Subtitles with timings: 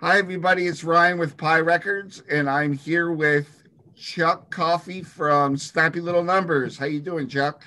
[0.00, 0.66] Hi, everybody.
[0.66, 3.62] It's Ryan with Pie Records, and I'm here with
[3.96, 6.76] Chuck Coffee from Snappy Little Numbers.
[6.76, 7.62] How you doing, Chuck?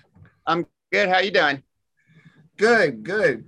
[0.45, 1.09] I'm good.
[1.09, 1.63] How you doing?
[2.57, 3.45] Good, good.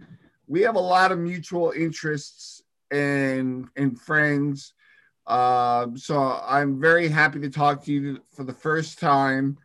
[0.48, 4.73] We have a lot of mutual interests and and friends.
[5.27, 9.57] Um, so I'm very happy to talk to you for the first time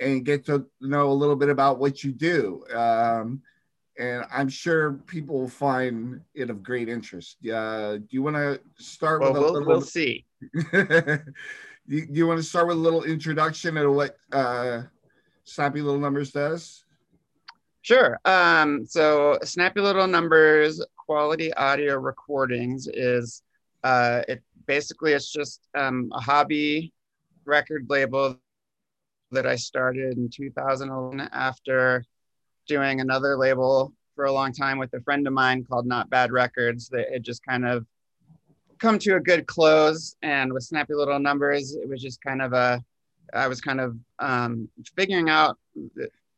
[0.00, 2.64] and get to know a little bit about what you do.
[2.74, 3.42] Um,
[3.98, 7.36] and I'm sure people will find it of great interest.
[7.46, 9.68] Uh, do you want to start well, with a we'll, little?
[9.68, 10.24] We'll see.
[10.52, 10.58] do,
[11.86, 14.82] you, you want to start with a little introduction of what uh,
[15.44, 16.84] Snappy Little Numbers does?
[17.82, 18.18] Sure.
[18.24, 23.42] Um, so Snappy Little Numbers quality audio recordings is
[23.84, 26.92] uh, it basically it's just um, a hobby
[27.44, 28.36] record label
[29.30, 32.04] that I started in 2011 after
[32.66, 36.32] doing another label for a long time with a friend of mine called Not Bad
[36.32, 37.86] Records that had just kind of
[38.78, 40.16] come to a good close.
[40.22, 42.82] And with Snappy Little Numbers, it was just kind of a,
[43.32, 45.58] I was kind of um, figuring out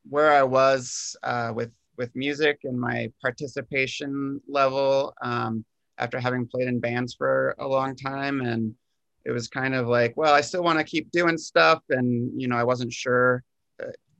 [0.09, 5.65] where I was uh, with with music and my participation level um,
[5.99, 8.75] after having played in bands for a long time and
[9.25, 12.49] it was kind of like well i still want to keep doing stuff and you
[12.49, 13.43] know i wasn't sure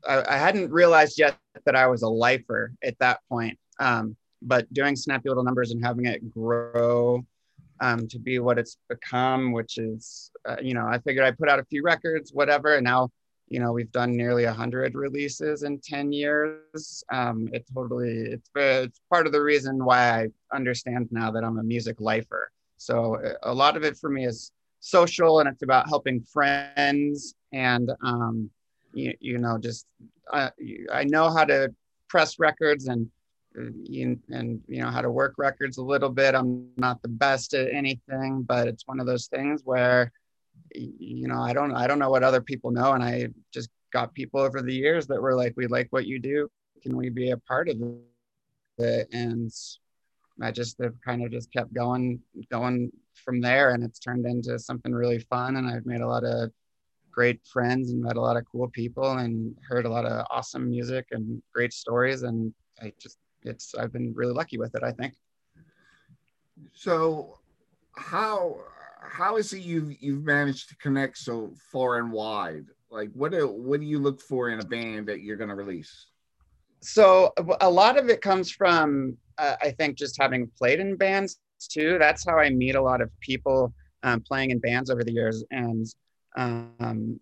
[0.07, 3.59] I, I, hadn't realized yet that i was a lifer at that point.
[3.79, 7.25] Um, but doing snappy little numbers and having it grow
[7.81, 11.49] um, to be what it's become which is uh, you know i figured i put
[11.49, 12.77] out a few records whatever.
[12.77, 13.11] And now
[13.49, 17.05] you know we've done nearly 100 releases in 10 years.
[17.13, 21.59] Um, it totally it's, it's part of the reason why i understand now that i'm
[21.59, 22.51] a music lifer.
[22.79, 27.91] So a lot of it for me is social and it's about helping friends and
[28.05, 28.51] um,
[28.97, 29.87] you, you know just
[30.33, 30.51] uh,
[30.93, 31.73] i know how to
[32.09, 33.09] press records and
[33.57, 36.35] and you know how to work records a little bit.
[36.35, 40.13] I'm not the best at anything but it's one of those things where
[40.75, 42.93] you know i don't i don't know what other people know.
[42.93, 46.19] And i just got people over the years that were like we like what you
[46.19, 46.49] do.
[46.83, 47.79] Can we be a part of
[48.79, 49.09] it?
[49.13, 49.51] And
[50.43, 52.21] i just have kind of just kept going
[52.51, 52.93] going
[53.25, 53.71] from there.
[53.71, 55.57] And it's turned into something really fun.
[55.57, 56.51] And i've made a lot of
[57.17, 60.69] great friends and met a lot of cool people and heard a lot of awesome
[60.69, 64.93] music and great stories and i just it's i've been really lucky with it i
[64.93, 65.15] think
[66.73, 67.39] so
[67.97, 68.57] how
[69.09, 72.67] how is it you've you've managed to connect so far and wide?
[72.91, 75.55] Like, what do what do you look for in a band that you're going to
[75.55, 76.07] release?
[76.81, 81.39] So a lot of it comes from uh, I think just having played in bands
[81.59, 81.99] too.
[81.99, 83.73] That's how I meet a lot of people
[84.03, 85.87] um, playing in bands over the years, and
[86.37, 87.19] um,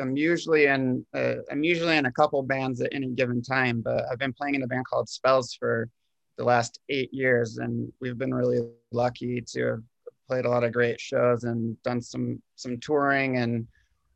[0.00, 3.80] I'm usually in uh, I'm usually in a couple bands at any given time.
[3.80, 5.88] But I've been playing in a band called Spells for
[6.36, 9.82] the last eight years, and we've been really lucky to have
[10.28, 13.66] played a lot of great shows and done some some touring and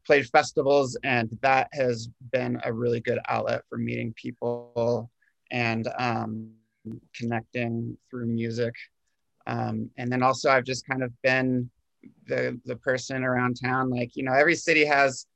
[0.04, 5.08] played festivals and that has been a really good outlet for meeting people
[5.50, 6.50] and um,
[7.14, 8.74] connecting through music
[9.46, 11.70] um, and then also i've just kind of been
[12.26, 15.26] the the person around town like you know every city has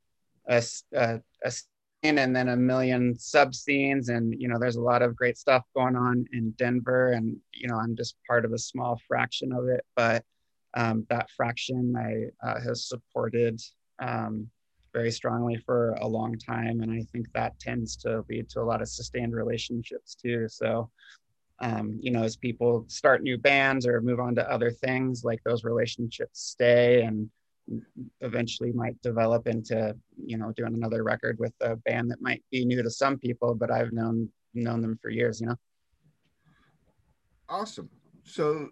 [0.48, 0.62] a,
[0.94, 5.02] a, a scene and then a million sub scenes and you know there's a lot
[5.02, 8.58] of great stuff going on in denver and you know i'm just part of a
[8.58, 10.24] small fraction of it but
[10.76, 13.60] um, that fraction I uh, has supported
[13.98, 14.48] um,
[14.92, 18.62] very strongly for a long time, and I think that tends to lead to a
[18.62, 20.46] lot of sustained relationships too.
[20.48, 20.90] So,
[21.60, 25.42] um, you know, as people start new bands or move on to other things, like
[25.44, 27.30] those relationships stay and
[28.20, 32.64] eventually might develop into you know doing another record with a band that might be
[32.64, 35.40] new to some people, but I've known known them for years.
[35.40, 35.56] You know.
[37.48, 37.88] Awesome.
[38.24, 38.70] So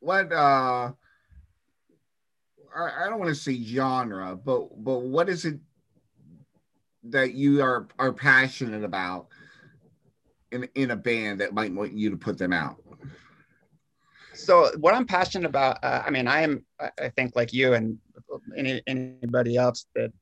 [0.00, 0.92] what uh
[2.76, 5.58] I, don't want to say genre, but but what is it
[7.04, 9.28] that you are are passionate about
[10.54, 12.76] in in a band that might want you to put them out?
[14.32, 17.98] So what I'm passionate about, uh, I mean, I am, I think, like you and
[18.56, 20.12] any, anybody else that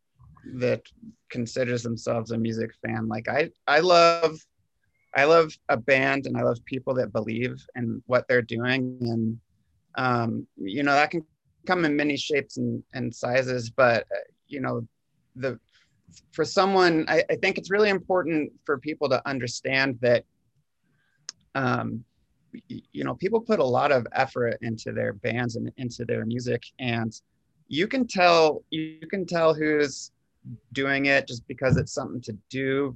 [0.54, 0.82] that
[1.30, 3.08] considers themselves a music fan.
[3.08, 4.38] Like I, I love,
[5.14, 9.38] I love a band, and I love people that believe in what they're doing, and
[9.94, 11.24] um, you know that can
[11.66, 14.18] come in many shapes and, and sizes but uh,
[14.48, 14.86] you know
[15.36, 15.58] the
[16.32, 20.24] for someone I, I, think it's really important for people to understand that
[21.54, 22.04] um,
[22.68, 26.62] you know people put a lot of effort into their bands and into their music
[26.78, 27.12] and
[27.68, 30.10] you can tell you can tell who's
[30.72, 32.94] doing it just because it's something to do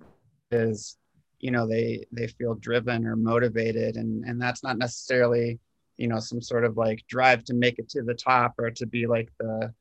[0.50, 0.98] is
[1.38, 5.58] you know they they feel driven or motivated and and that's not necessarily
[5.96, 8.86] you know some sort of like drive to make it to the top or to
[8.86, 9.72] be like the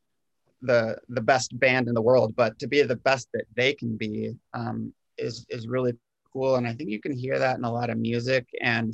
[0.66, 3.96] the the best band in the world but to be the best that they can
[3.98, 5.94] be um, is is really
[6.34, 6.56] cool.
[6.56, 8.48] And i think you can hear that in a lot of music.
[8.62, 8.94] And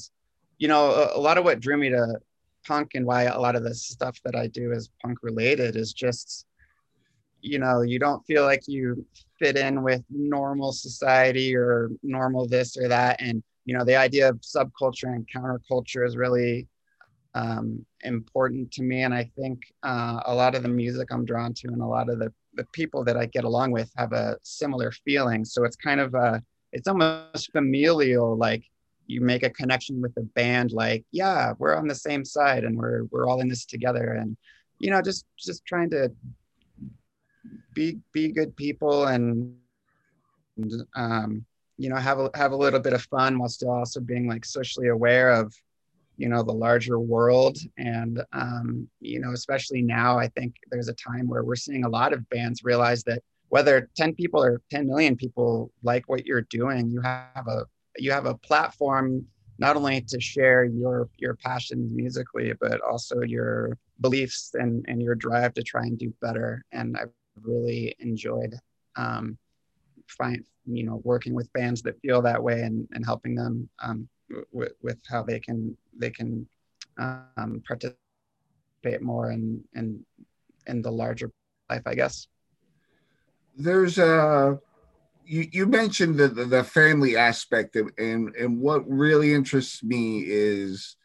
[0.59, 2.19] you know a, a lot of what drew me to
[2.67, 5.93] punk and why a lot of the stuff that i do is punk related is
[5.93, 6.45] just
[7.41, 9.03] you know you don't feel like you
[9.41, 13.19] fit in with normal society or normal this or that.
[13.19, 16.67] And you know the idea of subculture and counterculture is really
[17.33, 19.03] um, important to me.
[19.03, 22.09] And i think uh, a lot of the music i'm drawn to and a lot
[22.09, 25.45] of the, the people that i get along with have a similar feeling.
[25.45, 26.41] So it's kind of a
[26.71, 28.63] it's almost familial like
[29.07, 32.77] you make a connection with the band like yeah we're on the same side and
[32.77, 34.13] we're we're all in this together.
[34.13, 34.37] And
[34.79, 36.11] you know just just trying to
[37.73, 39.55] be be good people and,
[40.95, 41.45] um,
[41.77, 44.45] you know have a have a little bit of fun while still also being like
[44.45, 45.53] socially aware of
[46.21, 47.57] you know the larger world.
[47.77, 51.89] And um, you know especially now i think there's a time where we're seeing a
[51.89, 56.47] lot of bands realize that whether 10 people or 10 million people like what you're
[56.61, 57.65] doing you have a
[57.97, 59.25] you have a platform
[59.57, 65.15] not only to share your your passions musically but also your beliefs and and your
[65.15, 66.63] drive to try and do better.
[66.71, 67.09] And i've
[67.43, 68.53] really enjoyed
[68.97, 69.37] um,
[70.07, 74.07] find you know working with bands that feel that way and, and helping them um,
[74.51, 76.47] with, with how they can they can
[76.97, 80.03] um, participate more in in
[80.67, 81.31] in the larger
[81.69, 82.27] life i guess
[83.57, 84.59] there's a
[85.25, 90.23] you, you mentioned the, the, the family aspect of, and and what really interests me
[90.25, 90.95] is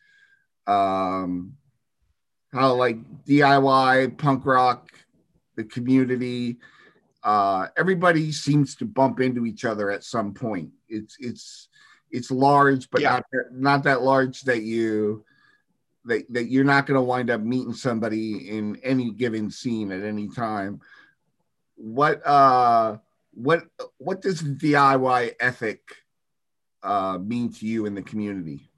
[0.67, 1.52] um
[2.52, 4.90] how like diy punk rock
[5.56, 6.58] the community.
[7.25, 10.70] Uh, everybody seems to bump into each other at some point.
[10.88, 11.69] It's it's
[12.11, 13.20] it's large, but yeah.
[13.32, 15.25] not not that large that you
[16.05, 20.03] that, that you're not going to wind up meeting somebody in any given scene at
[20.03, 20.81] any time.
[21.76, 22.99] What uh
[23.35, 23.64] what
[23.99, 25.81] what does DIY ethic
[26.82, 28.70] uh, mean to you in the community?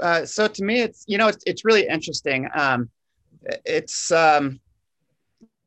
[0.00, 2.48] Uh, so to me, it's you know it's it's really interesting.
[2.54, 2.90] Um,
[3.64, 4.60] it's um,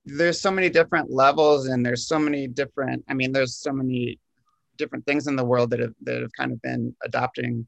[0.08, 4.18] there's so many different levels and there's so many different i mean there's so many
[4.78, 7.68] different things in the world that have that have kind of been adopting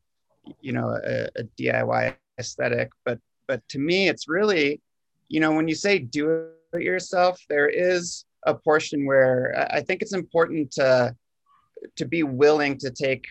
[0.62, 2.90] you know a, a diy aesthetic.
[3.06, 4.82] But but to me it's really
[5.28, 10.02] you know when you say do it yourself there is a portion where i think
[10.02, 11.16] it's important to
[11.96, 13.26] to be willing to take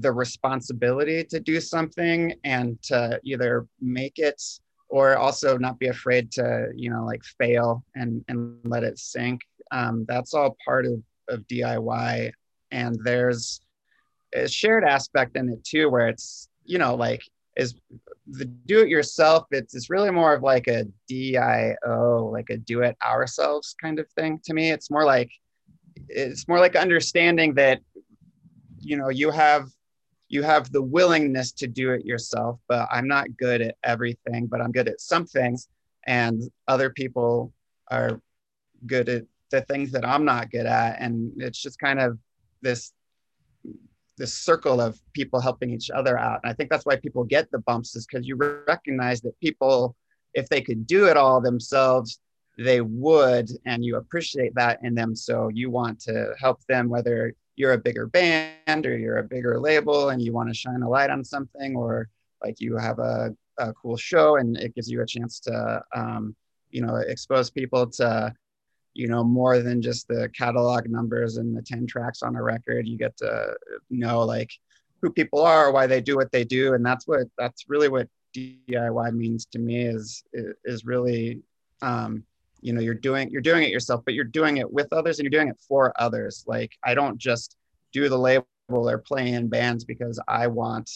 [0.00, 4.40] the responsibility to do something and to either make it
[4.88, 9.40] or also not be afraid to you know like fail and and let it sink.
[9.70, 12.32] Um, that's all part of of diy
[12.70, 13.60] and there's
[14.34, 17.22] a shared aspect in it too where it's you know like
[17.56, 17.74] is
[18.26, 22.82] the do it yourself it's it's really more of like a dio like a do
[22.82, 24.70] it ourselves kind of thing to me.
[24.70, 25.30] It's more like
[26.08, 27.80] it's more like understanding that
[28.80, 29.68] you know you have
[30.28, 34.60] you have the willingness to do it yourself but i'm not good at everything but
[34.60, 35.68] i'm good at some things
[36.06, 37.52] and other people
[37.90, 38.20] are
[38.86, 41.00] good at the things that i'm not good at.
[41.00, 42.18] And it's just kind of
[42.64, 42.92] this
[44.16, 46.40] this circle of people helping each other out.
[46.42, 49.96] And i think that's why people get the bumps is because you recognize that people
[50.34, 52.18] if they could do it all themselves
[52.58, 55.14] they would and you appreciate that in them.
[55.14, 59.60] So you want to help them whether you're a bigger band or you're a bigger
[59.60, 62.08] label and you want to shine a light on something or
[62.42, 66.34] like you have a, a cool show and it gives you a chance to um,
[66.70, 68.32] you know expose people to
[68.94, 72.86] you know more than just the catalog numbers and the 10 tracks on a record.
[72.86, 73.54] You get to
[73.90, 74.50] know like
[75.04, 78.08] who people are why they do what they do and that's what that's really what
[78.34, 80.24] diy means to me is
[80.64, 81.42] is really
[81.82, 82.24] um,
[82.62, 85.24] you know you're doing you're doing it yourself but you're doing it with others and
[85.24, 86.44] you're doing it for others.
[86.46, 87.56] Like i don't just
[87.92, 90.90] do the label or play in bands because i want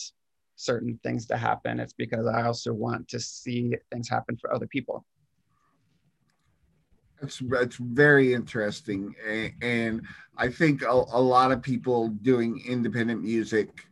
[0.57, 1.79] certain things to happen.
[1.79, 5.05] It's because i also want to see things happen for other people
[7.21, 9.15] that's that's very interesting
[9.63, 10.03] and
[10.37, 13.85] i think a, a lot of people doing independent music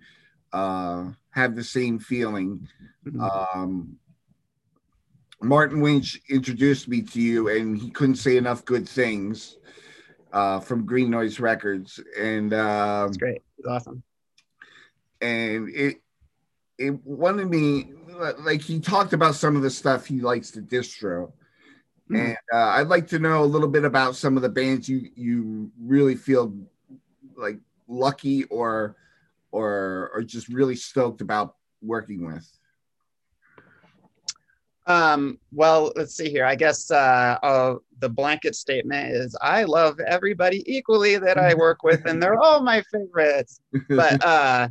[0.52, 2.66] uh, have the same feeling
[3.04, 3.20] mm-hmm.
[3.20, 3.98] um,
[5.42, 9.58] Martin Winch introduced me to you, and he couldn't say enough good things
[10.32, 13.42] uh, from Green Noise Records, and um, that's great.
[13.58, 14.02] It's awesome.
[15.20, 15.96] And it
[16.78, 17.92] it wanted me
[18.40, 21.32] like he talked about some of the stuff he likes to distro,
[22.10, 22.16] mm-hmm.
[22.16, 25.10] and uh, I'd like to know a little bit about some of the bands you
[25.14, 26.54] you really feel
[27.36, 27.58] like
[27.88, 28.96] lucky or
[29.50, 32.46] or or just really stoked about working with.
[34.86, 36.44] Um, well, let's see here.
[36.44, 41.82] I guess uh, uh, the blanket statement is I love everybody equally that I work
[41.82, 43.60] with, and they're all my favorites.
[43.88, 44.68] But uh,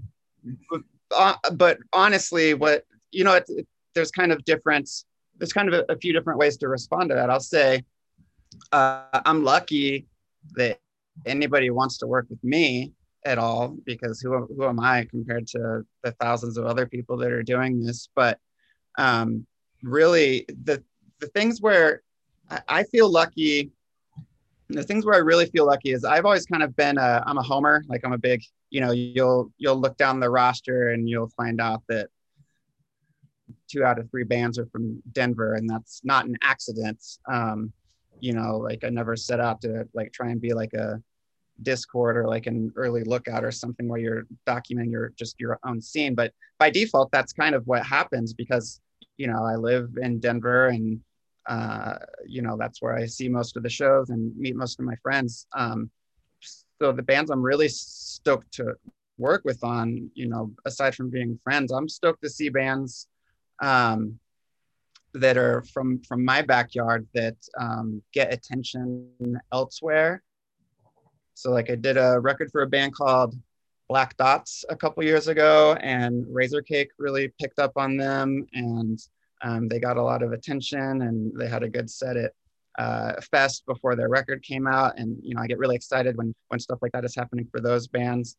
[1.11, 4.89] uh, but honestly, what you know, it, it, there's kind of different.
[5.37, 7.29] There's kind of a, a, few different ways to respond to that.
[7.29, 7.83] I'll say
[8.71, 10.07] uh, I'm lucky
[10.53, 10.79] that
[11.25, 12.93] anybody wants to work with me
[13.25, 17.31] at all because who who am I compared to the thousands of other people that
[17.31, 18.09] are doing this?
[18.15, 18.39] But
[18.97, 19.45] um,
[19.83, 20.83] really, the
[21.19, 22.01] the things where
[22.49, 23.71] I, I feel lucky
[24.69, 27.37] the things where I really feel lucky is I've always kind of been a I'm
[27.37, 31.07] a homer like I'm a big you know you'll you'll look down the roster and
[31.07, 32.09] you'll find out that
[33.69, 37.71] two out of three bands are from Denver and that's not an accident um,
[38.19, 41.01] you know like I never set out to like try and be like a
[41.63, 45.81] Dischord or like an early lookout or something where you're documenting your just your own
[45.81, 48.81] scene but by default that's kind of what happens because
[49.17, 50.99] you know I live in Denver and
[51.47, 51.95] uh,
[52.25, 54.95] you know, that's where I see most of the shows and meet most of my
[54.95, 55.47] friends.
[55.55, 55.89] Um,
[56.81, 58.73] so the bands I'm really stoked to
[59.17, 63.07] work with on, you know, aside from being friends, I'm stoked to see bands
[63.61, 64.19] um,
[65.13, 69.09] that are from from my backyard that um, get attention
[69.53, 70.21] elsewhere.
[71.33, 73.35] So like I did a record for a band called
[73.87, 78.99] Black Dots a couple years ago, and Razorcake really picked up on them, and
[79.41, 82.31] um, they got a lot of attention and they had a good set at
[82.79, 84.97] uh, Fest before their record came out.
[84.97, 87.61] And, you know, I get really excited when, when stuff like that is happening for
[87.61, 88.37] those bands.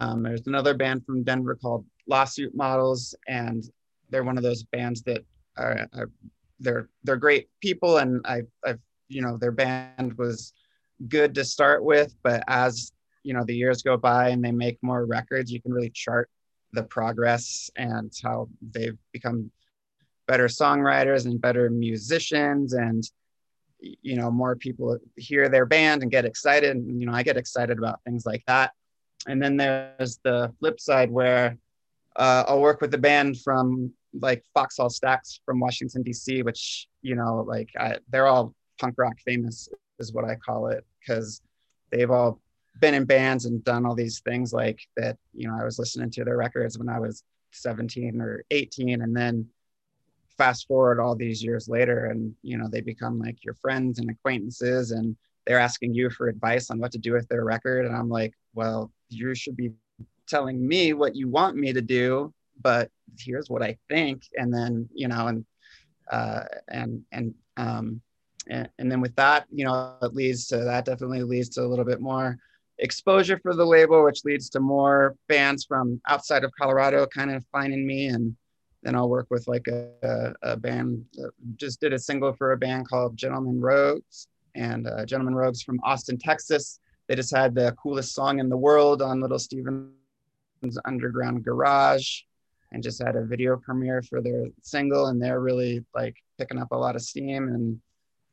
[0.00, 3.64] Um, there's another band from Denver called Lawsuit Models, and
[4.14, 5.24] they're one of those bands that
[5.56, 6.10] are, are
[6.60, 8.78] they're they're great people, and I, I've
[9.08, 10.52] you know their band was
[11.08, 12.92] good to start with, but as
[13.24, 16.30] you know the years go by and they make more records, you can really chart
[16.72, 19.50] the progress and how they've become
[20.28, 23.10] better songwriters and better musicians and
[23.80, 26.70] you know more people hear their band and get excited.
[26.70, 28.70] And you know i get excited about things like that.
[29.26, 31.58] And then there's the flip side where
[32.14, 37.14] uh, i'll work with a band from like Foxhall Stacks from washington d.c which you
[37.14, 39.68] know like I, they're all punk rock famous
[39.98, 41.40] is what i call it because
[41.90, 42.40] they've all
[42.80, 46.10] been in bands and done all these things like that you know i was listening
[46.10, 49.46] to their records when i was 17 or 18 and then
[50.36, 54.10] fast forward all these years later and you know they become like your friends and
[54.10, 55.16] acquaintances and
[55.46, 58.34] they're asking you for advice on what to do with their record and i'm like
[58.54, 59.70] well you should be
[60.26, 62.32] telling me what you want me to do
[62.64, 62.90] but
[63.20, 65.44] here's what i think and then you know and
[66.10, 68.00] uh and and um
[68.50, 71.70] and, and then with that you know it leads to that definitely leads to a
[71.70, 72.36] little bit more
[72.78, 77.44] exposure for the label which leads to more bands from outside of colorado kind of
[77.52, 78.34] finding me and
[78.84, 81.06] then I'll work with like a, a, band.
[81.56, 85.80] Just did a single for a band called Gentlemen Rogues, and uh, Gentlemen Rogues from
[85.82, 86.80] Austin, Texas.
[87.08, 89.88] They just had the coolest song in the world on Little Steven's
[90.84, 92.20] Underground Garage,
[92.74, 96.72] and just had a video premiere for their single, and they're really like picking up
[96.72, 97.48] a lot of steam.
[97.48, 97.80] And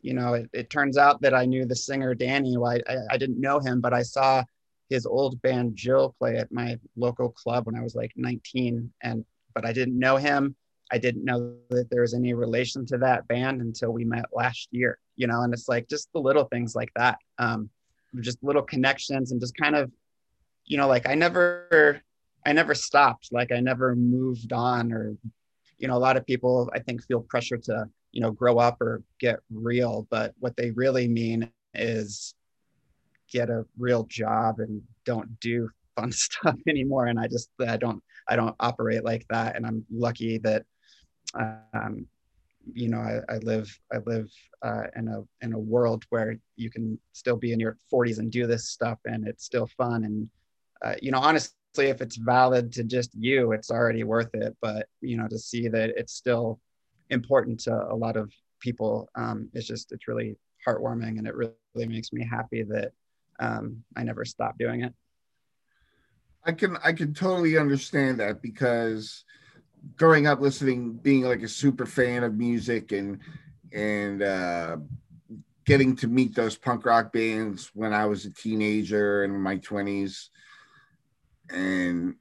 [0.02, 2.58] you know, it, it turns out that I knew the singer Danny.
[2.58, 4.44] Well, I, I didn't know him, but I saw
[4.90, 9.24] his old band Jill play at my local club when I was like 19, and
[9.54, 10.56] but I didn't know him.
[10.92, 14.68] I didn't know that there was any relation to that band until we met last
[14.72, 17.20] year, you know, and it's like just the little things like that.
[17.38, 17.70] Um,
[18.20, 19.90] just little connections and just kind of,
[20.66, 22.02] you know, like I never,
[22.46, 23.30] I never stopped.
[23.32, 25.16] Like I never moved on or,
[25.78, 28.82] you know, a lot of people I think feel pressure to, you know, grow up
[28.82, 32.34] or get real, but what they really mean is
[33.32, 37.08] get a real job and don't do fun stuff anymore.
[37.08, 39.56] And I just, I don't, I don't operate like that.
[39.56, 40.66] And I'm lucky that,
[41.36, 42.08] um,
[42.74, 44.30] you know, I, I live, I live
[44.62, 48.32] uh, in a, in a world where you can still be in your 40s and
[48.32, 50.04] do this stuff and it's still fun.
[50.04, 50.30] And,
[50.84, 54.56] uh, you know, honestly, if it's valid to just you, it's already worth it.
[54.62, 56.60] But, you know, to see that it's still
[57.10, 60.38] important to a lot of people, um, it's just, it's really
[60.68, 62.92] heartwarming and it really, makes me happy that
[63.40, 64.94] um, I never stopped doing it.
[66.44, 69.24] I can I can totally understand that because
[69.96, 73.20] growing up listening, being like a super fan of music and
[73.72, 74.78] and uh,
[75.66, 80.30] getting to meet those punk rock bands when I was a teenager in my twenties,
[81.52, 82.16] and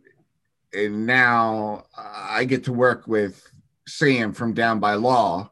[0.73, 3.43] and now I get to work with
[3.87, 5.51] Sam from Down by Law.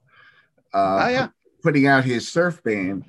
[0.73, 1.29] Uh, oh yeah,
[1.63, 3.05] putting out his surf band,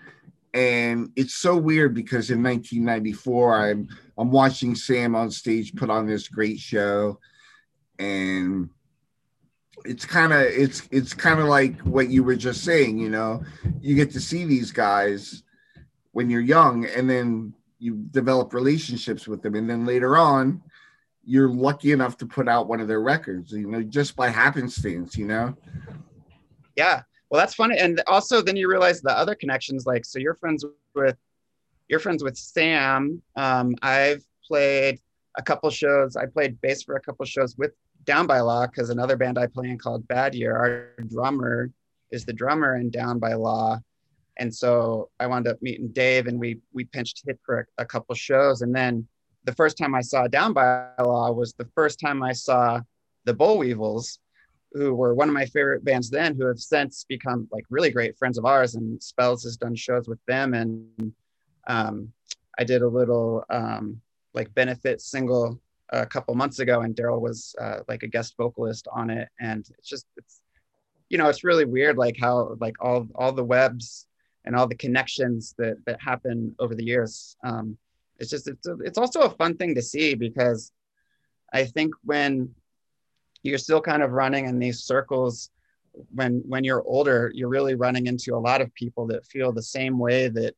[0.53, 6.07] and it's so weird because in 1994 I'm I'm watching Sam on stage put on
[6.07, 7.19] this great show,
[7.97, 8.69] and
[9.85, 13.43] it's kind of it's it's kind of like what you were just saying you know?
[13.81, 15.43] You get to see these guys
[16.11, 19.55] when you're young and then you develop relationships with them.
[19.55, 20.61] And then later on
[21.25, 25.17] you're lucky enough to put out one of their records you know just by happenstance
[25.17, 25.55] you know?
[26.75, 27.01] Yeah.
[27.29, 27.77] Well that's funny.
[27.77, 31.17] And also then you realize the other connections like so you're friends with
[31.87, 33.21] you're friends with sam.
[33.35, 34.99] Um, i've played
[35.37, 36.15] a couple shows.
[36.15, 37.71] I played bass for a couple shows with
[38.05, 40.55] down by law because another band i play in called bad year.
[40.55, 41.71] Our drummer
[42.11, 43.79] is the drummer in down by law
[44.39, 47.85] and so I wound up meeting Dave, and we we pinched hit for a, a
[47.85, 48.61] couple shows.
[48.61, 49.05] And then
[49.43, 52.79] the first time I saw Down by Law was the first time I saw
[53.25, 54.17] the Bollweevils,
[54.71, 58.17] who were one of my favorite bands then, who have since become like really great
[58.17, 58.75] friends of ours.
[58.75, 61.13] And Spells has done shows with them, and
[61.67, 62.11] um,
[62.57, 64.01] I did a little um,
[64.33, 68.87] like benefit single a couple months ago, and Daryl was uh, like a guest vocalist
[68.93, 69.27] on it.
[69.41, 70.39] And it's just it's
[71.09, 74.05] you know it's really weird like how like all all the webs
[74.45, 77.35] and all the connections that that happen over the years.
[77.43, 77.77] Um,
[78.17, 80.71] it's just it's a, it's also a fun thing to see because
[81.53, 82.53] I think when
[83.43, 85.49] you're still kind of running in these circles
[86.13, 89.63] when when you're older you're really running into a lot of people that feel the
[89.63, 90.53] same way that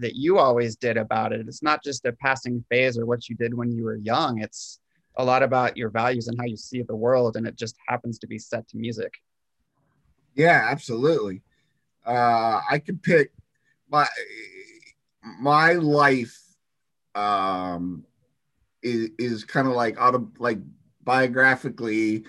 [0.00, 1.46] that you always did about it.
[1.46, 4.40] It's not just a passing phase or what you did when you were young.
[4.42, 4.80] It's
[5.16, 8.18] a lot about your values and how you see the world and it just happens
[8.18, 9.12] to be set to music.
[10.34, 11.42] Yeah absolutely
[12.06, 13.32] uh, I could pick
[13.88, 14.06] my
[15.40, 16.38] my life
[17.14, 18.04] um,
[18.82, 20.58] is is kind of like auto like
[21.02, 22.24] biographically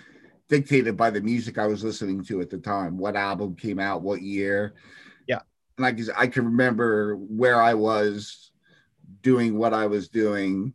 [0.48, 2.98] dictated by the music I was listening to at the time.
[2.98, 4.76] What album came out, what year?
[5.28, 5.40] Yeah,
[5.78, 8.52] and I can I can remember where I was
[9.22, 10.74] doing what I was doing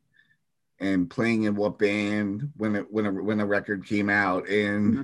[0.81, 4.95] and playing in what band when it when a when a record came out and
[4.95, 5.03] mm-hmm.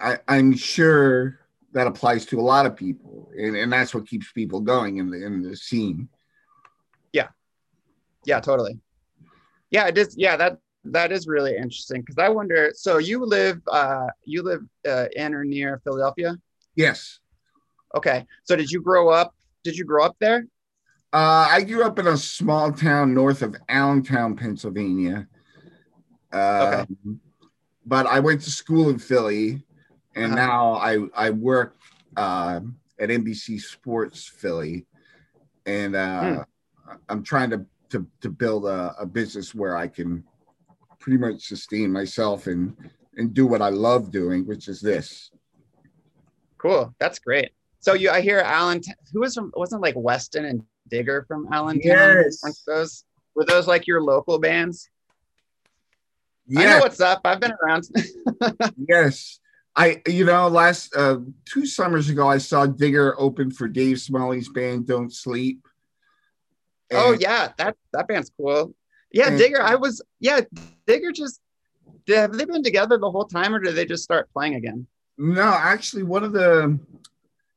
[0.00, 1.38] I, I'm sure
[1.72, 5.10] that applies to a lot of people, and, and that's what keeps people going in
[5.10, 6.08] the in the scene.
[7.12, 7.28] Yeah,
[8.24, 8.78] yeah, totally.
[9.70, 10.14] Yeah, it is.
[10.16, 12.72] Yeah, that that is really interesting because I wonder.
[12.74, 16.36] So you live uh, you live uh, in or near Philadelphia?
[16.74, 17.20] Yes.
[17.94, 18.26] Okay.
[18.44, 19.34] So did you grow up?
[19.64, 20.46] Did you grow up there?
[21.12, 25.26] Uh, I grew up in a small town north of Allentown, Pennsylvania.
[26.32, 26.82] okay.
[26.82, 27.20] Um,
[27.84, 29.62] but I went to school in Philly
[30.14, 30.46] and uh-huh.
[30.46, 31.76] now I I work
[32.16, 32.60] uh,
[32.98, 34.86] at NBC Sports Philly,
[35.66, 36.44] and uh,
[36.86, 36.92] hmm.
[37.08, 40.24] I'm trying to to, to build a, a business where I can
[40.98, 42.76] pretty much sustain myself and
[43.16, 45.30] and do what I love doing, which is this.
[46.58, 47.50] Cool, that's great.
[47.80, 51.82] So you, I hear Alan, who was from, wasn't like Weston and Digger from Allentown?
[51.82, 52.40] Yes.
[52.42, 54.88] Weren't those were those like your local bands?
[56.46, 56.60] Yeah.
[56.60, 57.20] I know what's up.
[57.24, 57.88] I've been around.
[58.88, 59.39] yes.
[59.76, 64.48] I, you know, last uh, two summers ago, I saw Digger open for Dave Smalley's
[64.48, 65.66] band Don't Sleep.
[66.92, 68.74] Oh, and, oh yeah, that that band's cool.
[69.12, 69.62] Yeah, and, Digger.
[69.62, 70.40] I was yeah,
[70.86, 71.12] Digger.
[71.12, 71.40] Just
[72.08, 74.86] have they been together the whole time, or did they just start playing again?
[75.16, 76.78] No, actually, one of the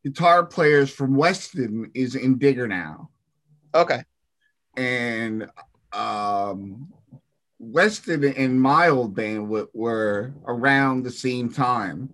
[0.04, 3.10] guitar players from Weston is in Digger now.
[3.74, 4.04] Okay.
[4.78, 5.50] And
[5.94, 6.94] um,
[7.72, 12.14] Weston and my old band w- were around the same time.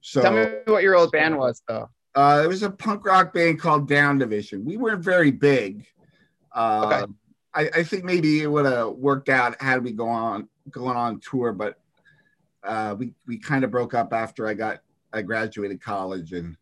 [0.00, 1.88] So tell me what your old band was, though.
[2.14, 4.64] Uh, it was a punk rock band called Down Division.
[4.64, 5.86] We weren't very big.
[6.54, 7.12] Uh, okay.
[7.54, 11.20] I, I, think maybe it would have worked out had we go on going on
[11.20, 11.78] tour, but
[12.64, 14.80] uh, we we kind of broke up after I got
[15.12, 16.56] I graduated college and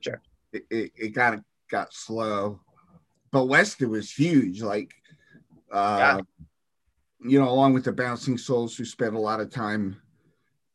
[0.00, 2.60] sure it, it, it kind of got slow.
[3.32, 4.62] But Weston was huge.
[4.62, 4.92] Like
[5.72, 6.44] uh, yeah
[7.24, 9.96] you know, along with the Bouncing Souls, who spent a lot of time.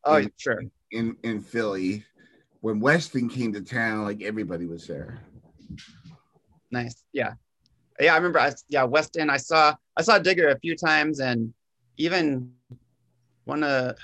[0.04, 0.64] Oh, in, sure.
[0.92, 2.04] In in Philly,
[2.62, 5.22] when Weston came to town, like everybody was there.
[6.72, 7.34] Nice, yeah,
[8.00, 8.14] yeah.
[8.14, 8.40] I remember.
[8.40, 9.30] I, yeah, Weston.
[9.30, 11.54] I saw I saw Digger a few times, and
[11.98, 12.52] even
[13.46, 13.96] one of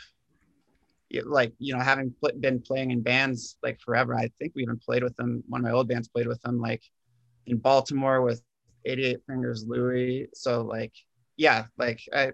[1.24, 4.16] like you know having been playing in bands like forever.
[4.16, 5.44] I think we even played with them.
[5.48, 6.84] One of my old bands played with them like
[7.48, 8.42] in Baltimore with
[8.86, 10.28] 88 Fingers Louie.
[10.34, 10.94] So like
[11.38, 12.32] yeah, like I,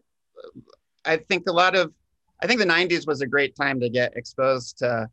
[1.05, 1.93] I think a lot of,
[2.41, 5.09] I think the '90s was a great time to get exposed to,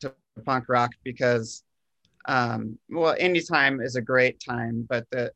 [0.00, 0.14] to
[0.44, 1.62] punk rock because,
[2.26, 5.32] um, well, any time is a great time, but the,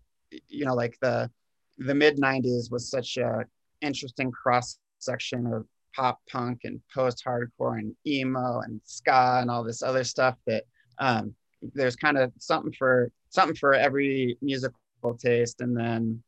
[0.48, 1.30] you know, like the,
[1.78, 3.44] the mid '90s was such a
[3.80, 9.64] interesting cross section of pop punk and post hardcore and emo and ska and all
[9.64, 10.64] this other stuff that
[10.98, 11.34] um,
[11.74, 14.78] there's kind of something for something for every musical
[15.18, 15.60] taste.
[15.60, 16.22] And then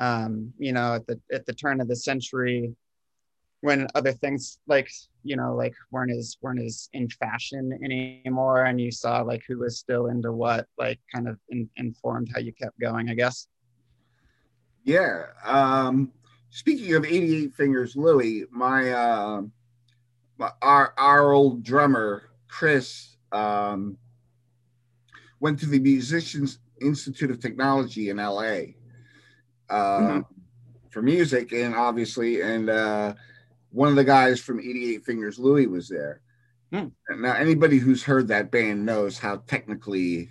[0.00, 2.74] um, you know, at the at the turn of the century,
[3.60, 4.90] when other things like
[5.22, 9.58] you know like weren't as weren't as in fashion anymore and you saw like who
[9.58, 13.46] was still into what like kind of in, informed how you kept going i guess.
[14.84, 16.10] Yeah um
[16.48, 19.42] speaking of 88 fingers louie my uh
[20.38, 23.98] my, our our old drummer chris um
[25.38, 28.40] went to the musicians institute of technology in la
[29.70, 30.20] uh, mm-hmm.
[30.90, 33.14] for music and obviously and uh
[33.70, 36.20] one of the guys from 88 Fingers Louie was there.
[36.72, 36.88] Hmm.
[37.08, 40.30] Now, anybody who's heard that band knows how technically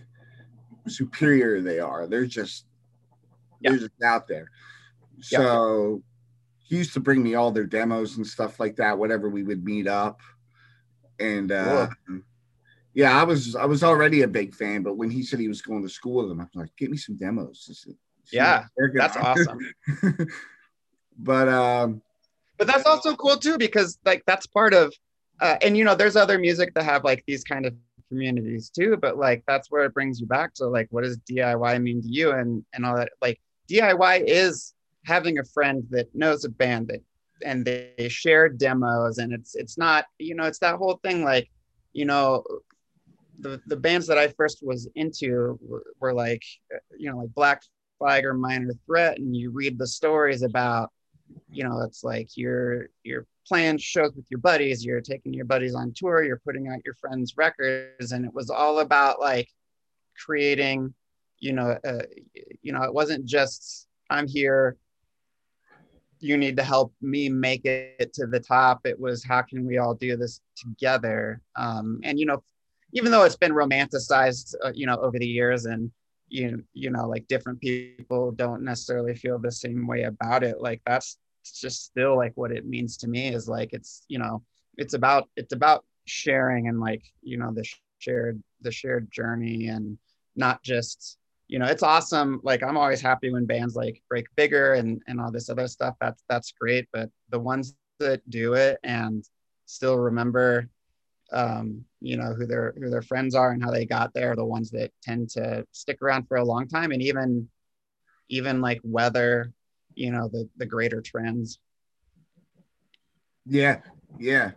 [0.87, 2.07] superior they are.
[2.07, 2.65] They're just
[3.61, 4.49] they're just out there.
[5.21, 6.01] So
[6.59, 8.97] he used to bring me all their demos and stuff like that.
[8.97, 10.21] Whatever we would meet up,
[11.19, 11.89] and uh,
[12.93, 14.81] yeah, I was I was already a big fan.
[14.81, 16.89] But when he said he was going to school with them, I was like, "Get
[16.89, 17.85] me some demos."
[18.31, 19.59] Yeah, that's awesome.
[21.17, 22.01] but um,
[22.57, 24.93] but that's also cool too because like that's part of
[25.39, 27.73] uh, and you know there's other music that have like these kind of
[28.09, 31.81] communities too but like that's where it brings you back to like what does diy
[31.81, 33.39] mean to you and and all that like
[33.69, 34.73] diy is
[35.05, 37.01] having a friend that knows a band that
[37.45, 41.49] and they share demos and it's it's not you know it's that whole thing like
[41.93, 42.43] you know
[43.39, 46.43] the the bands that i first was into were, were like
[46.97, 47.61] you know like black
[47.99, 50.89] flag or minor threat and you read the stories about
[51.51, 55.75] you know it's like you're you're playing shows with your buddies you're taking your buddies
[55.75, 59.47] on tour you're putting out your friends records and it was all about like
[60.25, 60.93] creating
[61.39, 62.01] you know uh,
[62.61, 64.75] you know it wasn't just i'm here
[66.19, 68.85] you need to help me make it to the top.
[68.85, 71.41] It was how can we all do this together?
[71.55, 72.43] Um, and you know
[72.91, 75.91] even though it's been romanticized uh, you know over the years and
[76.29, 80.81] you you know like different people don't necessarily feel the same way about it like
[80.85, 84.41] that's just still like what it means to me is like it's you know
[84.77, 87.65] it's about it's about sharing and like you know the
[87.99, 89.97] shared the shared journey and
[90.35, 94.73] not just you know it's awesome like i'm always happy when bands like break bigger
[94.73, 98.79] and and all this other stuff that's that's great but the ones that do it
[98.83, 99.27] and
[99.65, 100.69] still remember
[101.31, 104.45] um, you know who their who their friends are and how they got there the
[104.45, 106.91] ones that tend to stick around for a long time.
[106.91, 107.49] And even
[108.29, 109.51] even like weather
[109.95, 111.59] you know the the greater trends.
[113.45, 113.81] Yeah
[114.17, 114.51] yeah.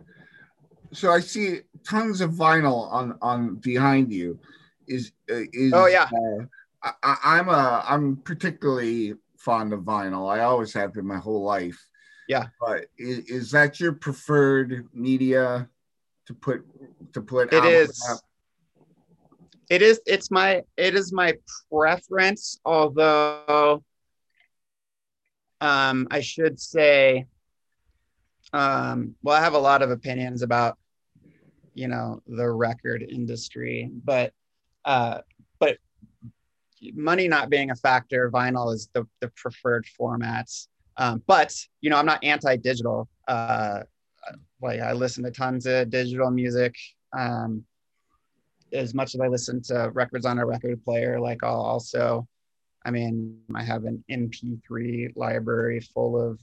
[0.93, 4.39] So i see tons of vinyl on on behind you.
[4.87, 6.09] Is uh, is oh yeah.
[6.83, 10.31] uh, I, i'm a i'm particularly fond of vinyl.
[10.33, 11.85] I always have been my whole life.
[12.27, 12.47] Yeah.
[12.59, 15.69] But is, is that your preferred media
[16.27, 16.63] to put
[17.13, 18.19] to put it is out.
[19.69, 21.33] it is it's my it is my
[21.71, 23.83] preference although
[25.61, 27.25] um i should say
[28.53, 30.77] um well i have a lot of opinions about
[31.73, 34.31] you know the record industry but
[34.85, 35.19] uh
[35.59, 35.77] but
[36.93, 41.97] money not being a factor vinyl is the, the preferred formats um, but you know
[41.97, 43.81] i'm not anti-digital uh,
[44.63, 46.75] like I listen to tons of digital music.
[47.17, 47.63] Um,
[48.71, 52.27] as much as I listen to records on a record player, like I'll also,
[52.85, 56.39] I mean, I have an MP3 library full of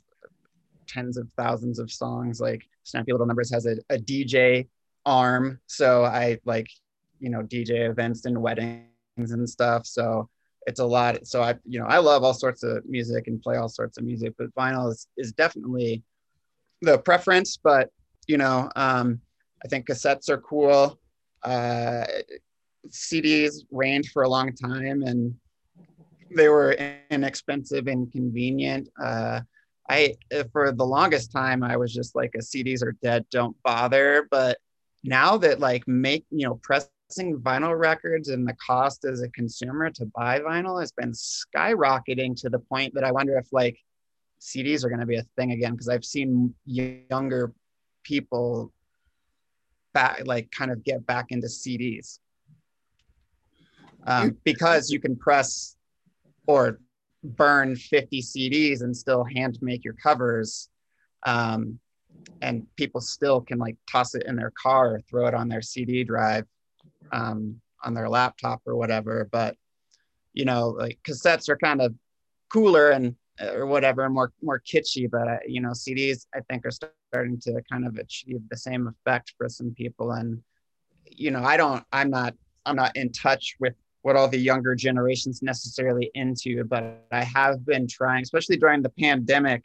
[0.87, 2.41] tens of thousands of songs.
[2.41, 4.69] Like Snappy Little Numbers has a, a DJ
[5.05, 6.69] arm, so I like,
[7.19, 8.85] you know, DJ events and weddings
[9.17, 9.87] and stuff.
[9.87, 10.29] So
[10.67, 11.27] it's a lot.
[11.27, 14.05] So I, you know, I love all sorts of music and play all sorts of
[14.05, 16.03] music, but vinyl is, is definitely
[16.83, 17.57] the preference.
[17.57, 17.91] But
[18.31, 19.21] you know, um,
[19.65, 21.01] I think cassettes are cool.
[21.43, 22.07] Uh,
[22.89, 25.35] CDs reigned for a long time and
[26.37, 26.77] they were
[27.11, 28.89] inexpensive and convenient.
[29.03, 29.41] Uh,
[29.89, 30.15] I,
[30.53, 34.29] for the longest time, I was just like, a CDs are dead, don't bother.
[34.31, 34.59] But
[35.03, 39.91] now that like make, you know, pressing vinyl records and the cost as a consumer
[39.91, 43.77] to buy vinyl has been skyrocketing to the point that I wonder if like
[44.41, 47.53] CDs are going to be a thing again because I've seen younger
[48.11, 48.73] people
[49.95, 52.19] back like kind of get back into CDs
[54.05, 55.77] um, because you can press
[56.49, 56.81] or
[57.23, 60.69] burn 50 CDs and still hand make your covers.
[61.25, 61.79] Um,
[62.43, 65.63] and people still can like toss it in their car or throw it on their
[65.63, 66.47] CD drive
[67.13, 69.29] um, on their laptop or whatever.
[69.31, 69.57] But,
[70.33, 71.95] you know, like cassettes are kind of
[72.53, 73.15] cooler and
[73.55, 75.11] or whatever, more more kitschy.
[75.11, 76.71] But uh, you know, CDs I think are
[77.11, 80.13] starting to kind of achieve the same effect for some people.
[80.13, 80.41] And
[81.11, 84.77] you know, I don't, I'm not, I'm not in touch with what all the younger
[84.77, 89.65] generations necessarily into, but I have been trying, especially during the pandemic.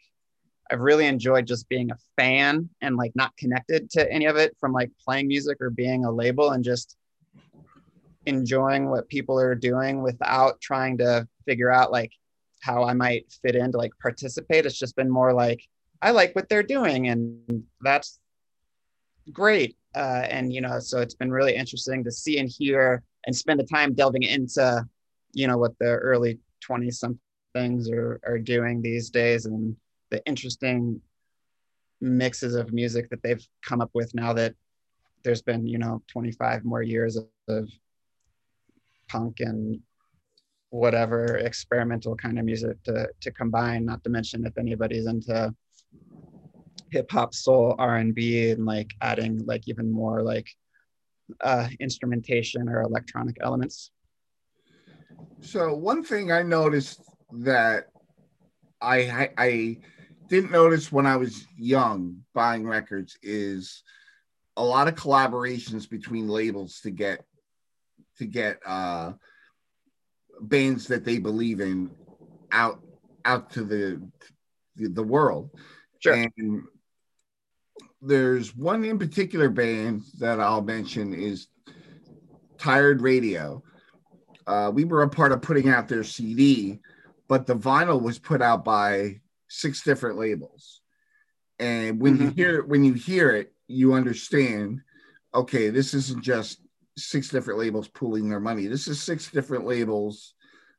[0.71, 4.57] I've really enjoyed just being a fan and like not connected to any of it
[4.59, 6.97] from like playing music or being a label and just
[8.25, 12.11] enjoying what people are doing without trying to figure out like
[12.61, 14.65] how I might fit in to like participate.
[14.65, 15.61] It's just been more like
[16.01, 18.19] I like what they're doing and that's
[19.31, 19.77] great.
[19.95, 23.59] Uh, and you know, so it's been really interesting to see and hear and spend
[23.59, 24.85] the time delving into,
[25.33, 29.75] you know, what the early 20 somethings are are doing these days and
[30.09, 31.01] the interesting
[32.01, 34.53] mixes of music that they've come up with now that
[35.23, 37.69] there's been, you know, 25 more years of, of
[39.07, 39.79] punk and
[40.69, 43.85] whatever experimental kind of music to to combine.
[43.85, 45.53] Not to mention if anybody's into
[46.95, 50.47] hip hop, soul, R and B, and like adding like even more like
[51.41, 53.91] uh, instrumentation or electronic elements.
[55.41, 57.01] So one thing I noticed
[57.33, 57.87] that
[58.79, 59.77] I, I, I
[60.29, 63.83] didn't notice when I was young buying records is
[64.55, 67.25] a lot of collaborations between labels to get
[68.19, 69.11] to get uh,
[70.39, 71.91] bands that they believe in
[72.53, 72.79] out
[73.25, 74.01] out to the
[74.77, 75.49] the, the world.
[75.99, 76.13] Sure.
[76.13, 76.63] And
[78.05, 81.47] there's one in particular band that I'll mention is
[82.57, 83.63] Tired Radio.
[84.47, 86.79] Uh, we were a part of putting out their CD,
[87.27, 90.81] but the vinyl was put out by six different labels.
[91.59, 92.25] And when mm-hmm.
[92.25, 94.81] you hear when you hear it, you understand,
[95.33, 96.59] okay, this isn't just
[96.97, 98.67] six different labels pooling their money.
[98.67, 100.33] This is six different labels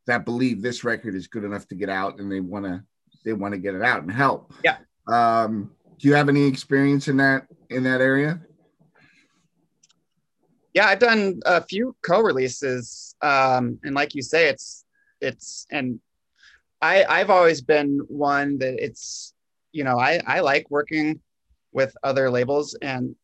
[0.07, 2.83] that believe this record is good enough to get out and they want to
[3.25, 4.53] they want to get it out and help.
[4.63, 4.77] Yeah.
[5.09, 8.41] Um, do you have any experience in that in that area?
[10.75, 14.85] Yeah, I've done a few co-releases, um, and like you say, it's
[15.21, 16.01] it's and
[16.83, 19.33] I I've always been one that it's
[19.73, 21.21] you know I I like working
[21.73, 23.15] with other labels and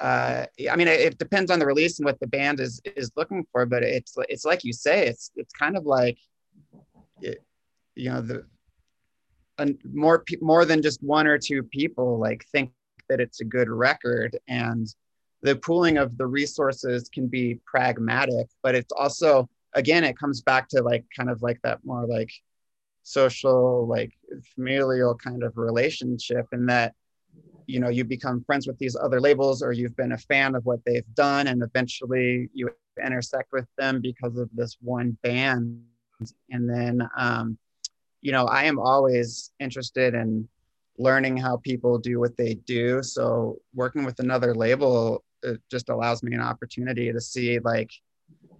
[0.00, 3.46] uh, I mean, it, depends on the release and what the band is is looking
[3.50, 6.18] for, but it's it's like you say, it's it's kind of like,
[7.22, 7.42] it,
[7.94, 8.44] you know, the
[9.92, 12.70] more more than just one or two people like think
[13.08, 14.86] that it's a good record, and
[15.42, 20.68] the pooling of the resources can be pragmatic, but it's also again, it comes back
[20.68, 22.30] to like kind of like that more like
[23.02, 24.12] social, like
[24.54, 26.94] familial kind of relationship, and that
[27.66, 30.64] you know you become friends with these other labels or you've been a fan of
[30.64, 32.70] what they've done and eventually you
[33.04, 35.82] intersect with them because of this one band.
[36.50, 37.58] And then um,
[38.26, 40.48] you know i am always interested in
[40.98, 46.24] learning how people do what they do so working with another label it just allows
[46.24, 47.92] me an opportunity to see like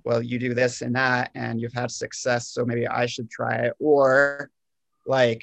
[0.04, 3.56] well you do this and that and you've had success so maybe i should try
[3.66, 4.50] it or
[5.04, 5.42] like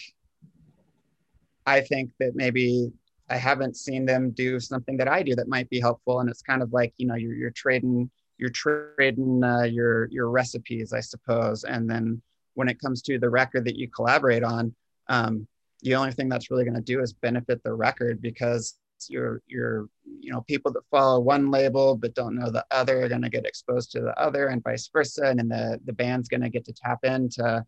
[1.65, 2.93] i think that maybe
[3.29, 6.19] I haven't seen them do something that I do that might be helpful.
[6.19, 10.29] And it's kind of like, you know, you're, you're trading, you're trading uh, your, your
[10.29, 11.63] recipes, I suppose.
[11.63, 12.21] And then
[12.55, 14.73] when it comes to the record that you collaborate on,
[15.09, 15.47] um,
[15.81, 18.77] the only thing that's really going to do is benefit the record because
[19.09, 19.87] you're, you're,
[20.21, 23.29] you know, people that follow one label but don't know the other are going to
[23.29, 25.23] get exposed to the other and vice versa.
[25.25, 27.65] And then the, the band's going to get to tap into,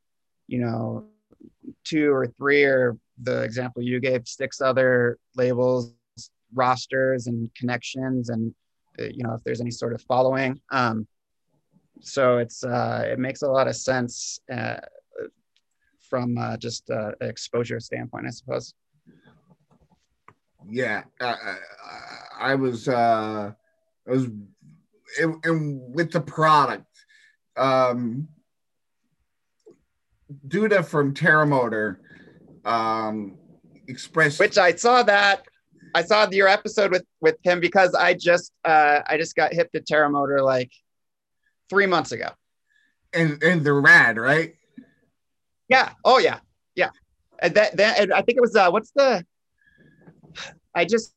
[0.48, 1.06] you know,
[1.84, 5.94] two or three or the example you gave six other labels
[6.54, 8.54] rosters and connections and
[9.00, 11.08] uh, you know if there's any sort of following um,
[12.02, 14.78] so it's uh, it makes a lot of sense uh,
[16.10, 18.74] from uh, just uh, exposure standpoint i suppose.
[20.68, 21.58] Yeah i, I,
[22.40, 23.52] I was uh
[24.08, 24.28] i was
[25.18, 26.88] and with the product
[27.56, 28.28] um
[30.48, 31.98] Duda from Terremotor
[32.66, 33.38] um,
[33.88, 35.46] expressed, which I saw that
[35.94, 39.72] I saw your episode with with him because I just uh, I just got hip
[39.74, 40.72] to Terremotor like
[41.70, 42.30] three months ago,
[43.14, 44.56] and and they're rad, right?
[45.68, 45.92] Yeah.
[46.04, 46.40] Oh yeah.
[46.76, 46.90] Yeah.
[47.40, 49.26] And that that and I think it was uh, what's the
[50.74, 51.14] I just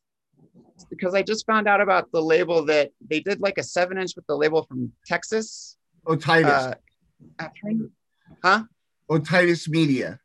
[0.89, 4.15] because I just found out about the label that they did like a seven inch
[4.15, 5.77] with the label from Texas.
[6.05, 6.75] Oh, Titus.
[7.39, 7.49] Uh,
[8.43, 8.63] huh?
[9.09, 10.19] Otitis Media.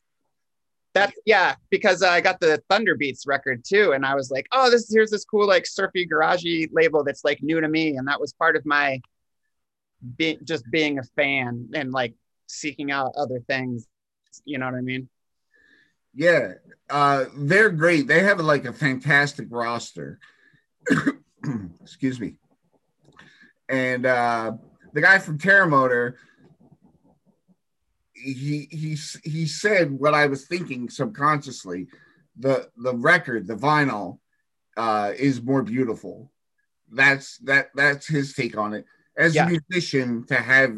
[0.95, 4.89] That's yeah, because I got the Thunderbeats record too, and I was like, oh, this
[4.93, 8.33] here's this cool like surfy garagey label that's like new to me, and that was
[8.33, 9.01] part of my
[10.17, 12.15] be, just being a fan and like
[12.47, 13.87] seeking out other things.
[14.45, 15.09] You know what I mean?
[16.15, 16.55] Yeah,
[16.91, 18.07] uh, they're great.
[18.07, 20.19] They have like a fantastic roster.
[21.83, 22.37] Excuse me.
[23.69, 24.53] And uh,
[24.93, 26.15] the guy from Terremotor
[28.13, 31.89] he he he said what I was thinking subconsciously
[32.37, 34.19] the the record, the vinyl,
[34.77, 36.33] uh, is more beautiful.
[36.91, 38.87] That's that that's his take on it.
[39.17, 39.47] As Yeah.
[39.47, 40.77] a musician, to have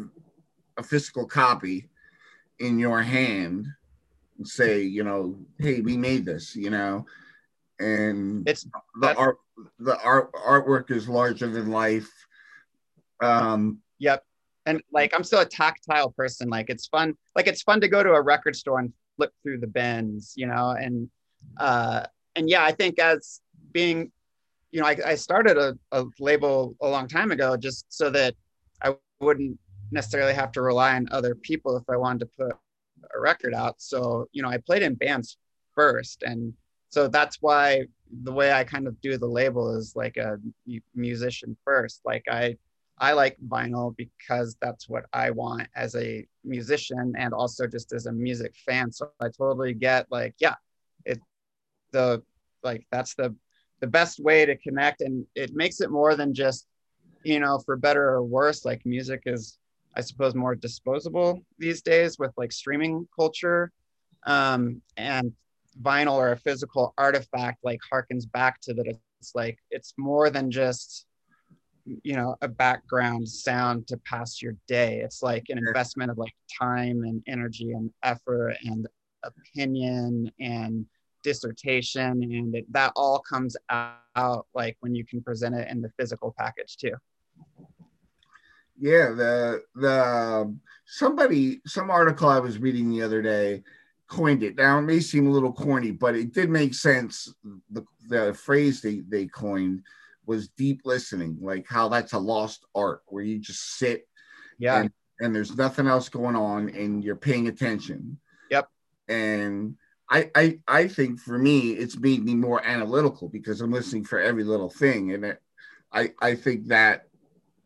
[0.77, 1.89] a physical copy
[2.59, 3.67] in your hand
[4.37, 7.05] and say, you know, hey, we made this, you know,
[7.79, 8.65] and It's
[8.99, 9.37] the art
[9.79, 12.11] the art artwork is larger than life.
[13.21, 14.23] Um, Yep.
[14.67, 16.49] And like I'm still a tactile person.
[16.49, 17.17] Like it's fun.
[17.35, 20.45] Like it's fun to go to a record store and flip through the bins, you
[20.45, 20.71] know.
[20.71, 21.09] And
[21.57, 24.11] uh, and yeah, I think as being,
[24.71, 28.35] you know, I, I started a, a label a long time ago just so that
[28.83, 29.57] I wouldn't
[29.91, 32.51] necessarily have to rely on other people if I wanted to put
[33.15, 33.75] a record out.
[33.81, 35.37] So you know, I played in bands
[35.75, 36.53] first, and
[36.89, 37.85] so that's why
[38.23, 40.37] the way I kind of do the label is like a
[40.95, 42.01] musician first.
[42.05, 42.57] Like I
[42.99, 48.07] I like vinyl because that's what I want as a musician and also just as
[48.07, 48.91] a music fan.
[48.91, 50.55] So I totally get like, yeah,
[51.05, 51.19] it
[51.91, 52.23] the
[52.63, 53.35] like that's the
[53.79, 56.67] the best way to connect and it makes it more than just,
[57.23, 59.57] you know, for better or worse, like music is
[59.95, 63.71] I suppose more disposable these days with like streaming culture.
[64.25, 65.33] Um and
[65.81, 68.87] vinyl or a physical artifact like harkens back to that
[69.19, 71.05] it's like it's more than just
[72.03, 76.33] you know a background sound to pass your day it's like an investment of like
[76.59, 78.87] time and energy and effort and
[79.23, 80.85] opinion and
[81.23, 85.89] dissertation and it, that all comes out like when you can present it in the
[85.97, 86.93] physical package too
[88.79, 93.63] yeah, the the um, somebody some article I was reading the other day
[94.07, 94.55] coined it.
[94.55, 97.33] Now it may seem a little corny, but it did make sense.
[97.71, 99.83] The the phrase they they coined
[100.25, 104.07] was deep listening, like how that's a lost art where you just sit
[104.59, 108.19] yeah and, and there's nothing else going on and you're paying attention.
[108.51, 108.69] Yep.
[109.07, 109.75] And
[110.09, 114.19] I, I I think for me it's made me more analytical because I'm listening for
[114.19, 115.41] every little thing and it,
[115.91, 117.07] I I think that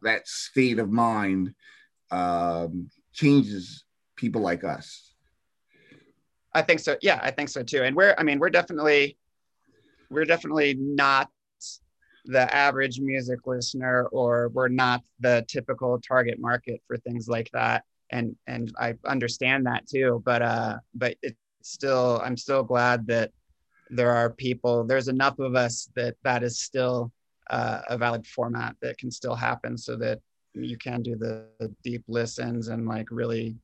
[0.01, 1.54] that state of mind
[2.12, 5.13] um, changes people like us.
[6.54, 6.97] I think so.
[7.01, 7.84] Yeah, I think so too.
[7.84, 9.17] And we're, I mean, we're definitely,
[10.10, 11.30] we're definitely not
[12.25, 17.84] the average music listener, or we're not the typical target market for things like that.
[18.12, 20.21] And and I understand that too.
[20.25, 23.32] But uh, but it's still, I'm still glad that
[23.89, 24.84] there are people.
[24.84, 27.12] There's enough of us that that is still
[27.50, 30.19] uh, a valid format that can still happen, so that
[30.54, 33.56] you can do the, the deep listens and like really,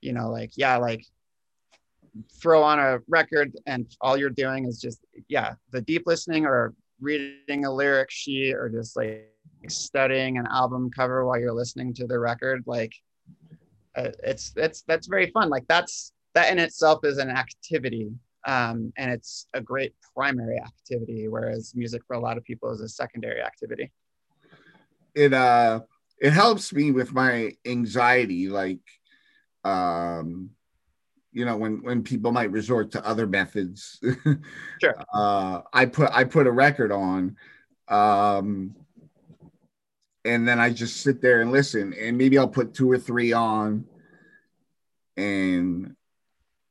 [0.00, 1.04] you know, like yeah, like
[2.40, 6.74] throw on a record and all you're doing is just yeah the deep listening or
[7.00, 9.30] reading a lyric sheet or just like
[9.68, 12.92] studying an album cover while you're listening to the record like
[13.96, 18.12] uh, it's it's that's very fun like that's that in itself is an activity
[18.46, 22.80] um, and it's a great primary activity whereas music for a lot of people is
[22.80, 23.90] a secondary activity
[25.14, 25.80] It uh
[26.20, 28.84] it helps me with my anxiety, like
[29.64, 30.50] um
[31.32, 34.00] you know when when people might resort to other methods
[34.80, 34.94] Sure.
[35.12, 37.36] uh i put i put a record on
[37.88, 38.74] um
[40.24, 43.32] and then i just sit there and listen and maybe i'll put two or three
[43.32, 43.84] on
[45.16, 45.96] and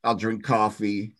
[0.07, 1.13] i'll drink coffee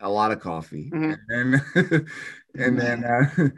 [0.00, 1.16] a lot of coffee Mhm.
[1.28, 2.06] and then
[2.64, 3.48] and then uh,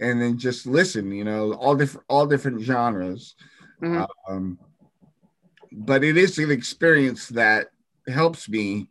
[0.00, 3.34] and then just listen you know all different all different genres
[3.82, 4.06] Mhm.
[4.28, 4.58] um
[5.72, 7.68] but it is an experience that
[8.06, 8.88] helps me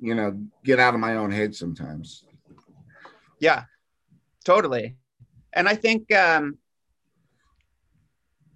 [0.00, 0.30] you know
[0.64, 2.24] get out of my own head sometimes
[3.40, 3.64] Yeah,
[4.44, 4.96] totally.
[5.52, 6.58] And I think, um,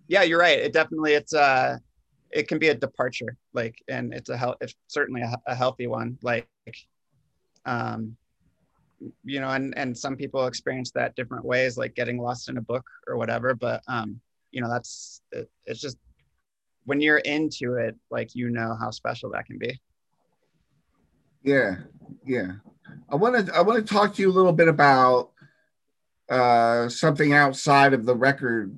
[0.09, 0.59] yeah, you're right.
[0.59, 1.78] It definitely, it's uh
[2.33, 5.87] it can be a departure, like, and it's a health, it's certainly a, a healthy
[5.87, 6.18] one.
[6.23, 6.49] Like,
[7.66, 8.16] um,
[9.25, 12.62] you know, and and some people experience that different ways, like getting lost in a
[12.62, 13.55] book or whatever.
[13.55, 15.99] But um, you know, that's it, it's just
[16.85, 19.81] when you're into it, like you know how special that can be.
[21.42, 21.77] yeah
[22.25, 22.53] yeah
[23.11, 25.31] i want to i want to talk to you a little bit about
[26.29, 28.77] uh something outside of the record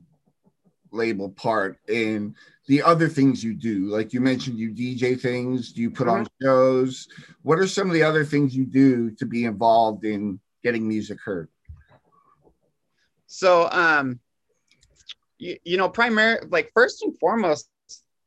[0.94, 2.34] label part and
[2.66, 3.86] the other things you do.
[3.86, 7.08] Like you mentioned you dj things do you put on shows.
[7.42, 11.18] What are some of the other things you do to be involved in getting music
[11.22, 11.48] heard?
[13.26, 14.20] So, um,
[15.38, 17.68] you, you know, primary, like first and foremost,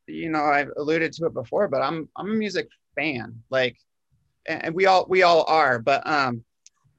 [0.05, 3.77] you know, I've alluded to it before, but I'm I'm a music fan, like,
[4.47, 6.43] and and we all we all are, but um,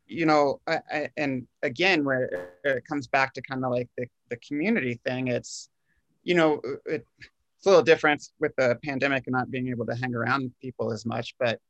[0.07, 4.07] you know, I, I, and again, where it comes back to kind of like the
[4.29, 5.71] the community thing, it's,
[6.25, 7.07] you know, it,
[7.57, 10.93] it's a little different with the pandemic and not being able to hang around people
[10.93, 11.61] as much, but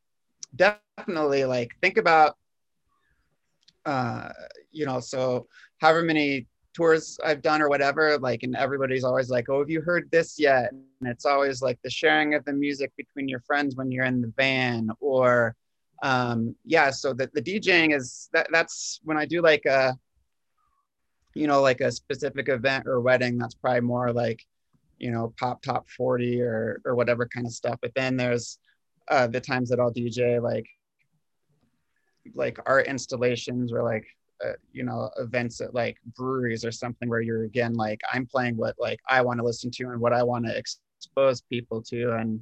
[0.55, 2.37] definitely like think about
[3.85, 4.29] uh,
[4.71, 5.47] you know, so
[5.79, 9.81] however many tours I've done or whatever, like, and everybody's always like, "Oh, have you
[9.81, 13.75] heard this yet?" And it's always like the sharing of the music between your friends
[13.75, 15.55] when you're in the van, or
[16.03, 16.91] um, yeah.
[16.91, 19.97] So that the DJing is that that's when I do like a,
[21.39, 23.37] you know, like a specific event or wedding.
[23.37, 24.45] That's probably more like,
[24.97, 27.79] you know, pop top forty or or whatever kind of stuff.
[27.81, 28.59] But then there's
[29.07, 30.67] uh, the times that I'll DJ like
[32.35, 34.05] like art installations or like
[34.45, 38.55] uh, you know events at like breweries or something where you're again like i'm playing
[38.55, 42.13] what like i want to listen to and what i want to expose people to
[42.15, 42.41] and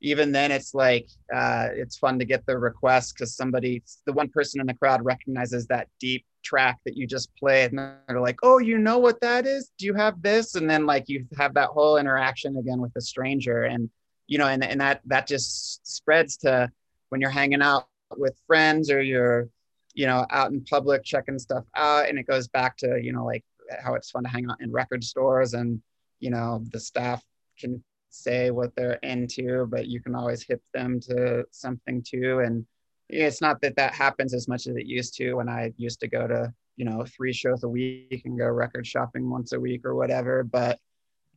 [0.00, 4.28] even then it's like uh, it's fun to get the request because somebody the one
[4.28, 8.38] person in the crowd recognizes that deep track that you just played and they're like
[8.42, 9.70] oh you know what that is?
[9.78, 10.54] Do you have this?
[10.54, 13.90] And then like you have that whole interaction again with a stranger and
[14.26, 16.70] you know and, and that that just spreads to
[17.08, 19.48] when you're hanging out with friends or you're
[19.94, 23.24] you know out in public checking stuff out and it goes back to you know
[23.24, 23.44] like
[23.82, 25.82] how it's fun to hang out in record stores and
[26.20, 27.22] you know the staff
[27.58, 32.40] can say what they're into but you can always hip them to something too.
[32.40, 32.66] And
[33.08, 36.08] it's not that that happens as much as it used to when i used to
[36.08, 39.84] go to you know three shows a week and go record shopping once a week
[39.84, 40.44] or whatever.
[40.44, 40.78] But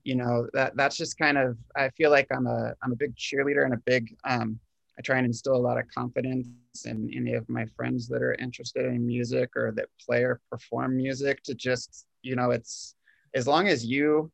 [0.03, 3.15] you know that that's just kind of i feel like i'm a i'm a big
[3.15, 4.59] cheerleader and a big um
[4.97, 6.47] I try and instill a lot of confidence
[6.85, 10.97] in any of my friends that are interested in music or that play or perform
[10.97, 12.95] music to just, you know, it's
[13.33, 14.31] as long as you,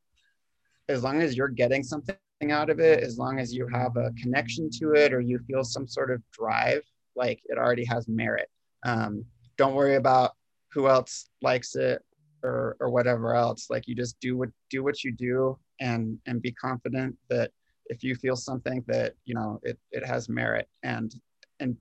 [0.89, 2.15] as long as you're getting something
[2.51, 5.63] out of it, as long as you have a connection to it or you feel
[5.63, 6.81] some sort of drive,
[7.15, 8.49] like it already has merit.
[8.85, 9.25] Um,
[9.57, 10.31] don't worry about
[10.71, 12.03] who else likes it
[12.43, 13.69] or, or whatever else.
[13.69, 17.51] Like you just do what do what you do and and be confident that
[17.87, 21.15] if you feel something that you know it, it has merit and
[21.59, 21.77] and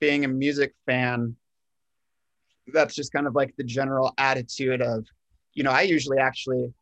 [0.00, 1.34] being a music fan
[2.72, 5.04] that's just kind of like the general attitude of
[5.54, 6.72] you know i usually actually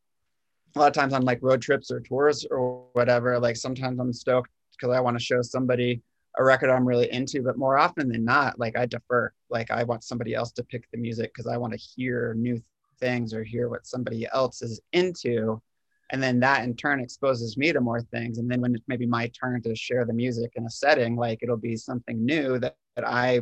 [0.76, 4.12] a lot of times on like road trips or tours or whatever like sometimes i'm
[4.12, 6.03] stoked because i want to show somebody
[6.38, 9.32] a record i'm really into but more often than not like i defer.
[9.51, 12.61] Like i want somebody else to pick the music because i want to hear new
[12.99, 15.62] things or hear what somebody else is into.
[16.11, 18.38] And then that in turn exposes me to more things.
[18.38, 21.38] And then when it's maybe my turn to share the music in a setting like
[21.42, 23.40] it'll be something new that, that i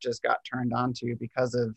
[0.00, 1.74] just got turned on to because of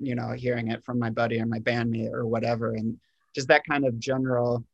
[0.00, 2.74] you know hearing it from my buddy or my bandmate or whatever.
[2.74, 2.98] And
[3.34, 4.64] just that kind of general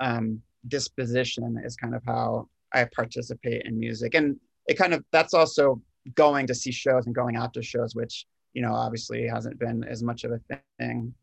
[0.00, 4.14] um, disposition is kind of how i participate in music.
[4.14, 5.80] And it kind of that's also
[6.14, 9.84] going to see shows and going out to shows which you know obviously hasn't been
[9.84, 10.40] as much of a
[10.78, 11.14] thing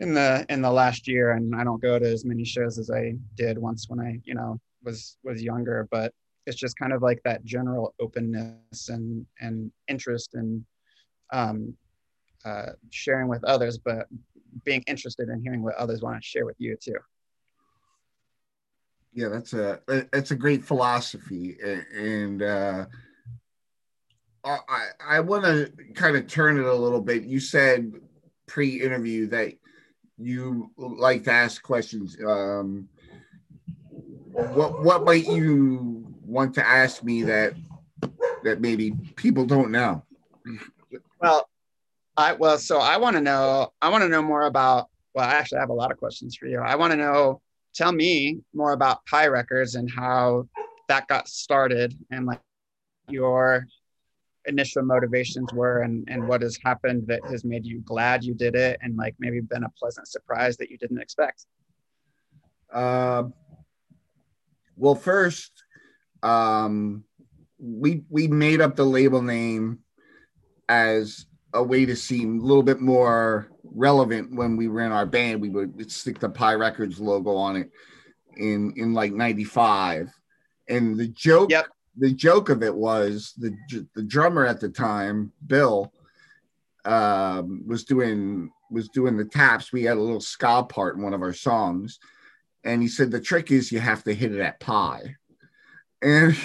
[0.00, 1.32] in the in the last year.
[1.32, 4.34] And i don't go to as many shows as i did once when i you
[4.34, 5.88] know was was younger.
[5.90, 6.12] But
[6.46, 10.64] it's just kind of like that general openness and and interest and
[11.32, 11.74] um,
[12.44, 14.06] uh, sharing with others but
[14.64, 16.98] being interested in hearing what others want to share with you too
[19.14, 19.80] yeah that's a
[20.12, 21.56] that's a great philosophy
[21.94, 22.84] and uh
[24.44, 27.22] I, I want to kind of turn it a little bit.
[27.24, 27.92] You said
[28.46, 29.54] pre-interview that
[30.18, 32.16] you like to ask questions.
[32.24, 32.88] Um,
[34.32, 37.54] what what might you want to ask me that
[38.42, 40.04] that maybe people don't know?
[41.20, 41.48] Well,
[42.16, 43.72] I well, so I want to know.
[43.80, 44.88] I want to know more about.
[45.14, 46.58] Well, I actually have a lot of questions for you.
[46.58, 47.40] I want to know.
[47.74, 50.48] Tell me more about Pye Records and how
[50.88, 52.40] that got started, and like
[53.08, 53.66] your
[54.46, 58.54] initial motivations were and, and what has happened that has made you glad you did
[58.54, 61.46] it and like maybe been a pleasant surprise that you didn't expect?
[62.72, 63.24] Uh,
[64.76, 65.52] well first
[66.22, 67.04] um,
[67.58, 69.78] we we made up the label name
[70.68, 75.40] as a way to seem a little bit more relevant when we ran our band
[75.40, 77.70] we would stick the Pye records logo on it
[78.36, 80.10] in in like 95
[80.68, 83.56] and the joke yep the joke of it was the
[83.94, 85.92] the drummer at the time, Bill,
[86.84, 89.72] um, was doing was doing the taps.
[89.72, 91.98] We had a little ska part in one of our songs,
[92.64, 95.14] and he said the trick is you have to hit it at Pye,
[96.02, 96.36] and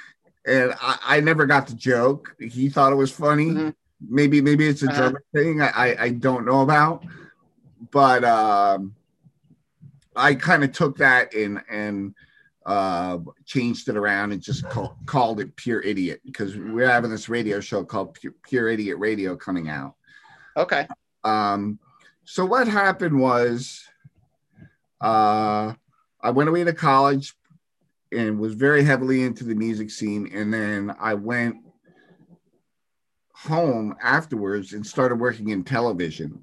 [0.46, 2.36] and I, I never got the joke.
[2.38, 3.46] He thought it was funny.
[3.46, 3.70] Mm-hmm.
[4.00, 5.12] Maybe maybe it's a uh-huh.
[5.34, 7.04] thing I, I, I don't know about,
[7.90, 8.94] but um,
[10.14, 12.14] I kind of took that and and
[12.66, 17.28] uh, changed it around and just call, called it Pure Idiot because we're having this
[17.28, 19.94] radio show called Pure, Pure Idiot Radio coming out.
[20.56, 20.86] Okay.
[21.24, 21.78] Um,
[22.24, 23.88] so what happened was
[25.00, 25.72] uh,
[26.20, 27.34] I went away to college
[28.12, 30.30] and was very heavily into the music scene.
[30.34, 31.56] And then I went
[33.44, 36.42] home afterwards and started working in television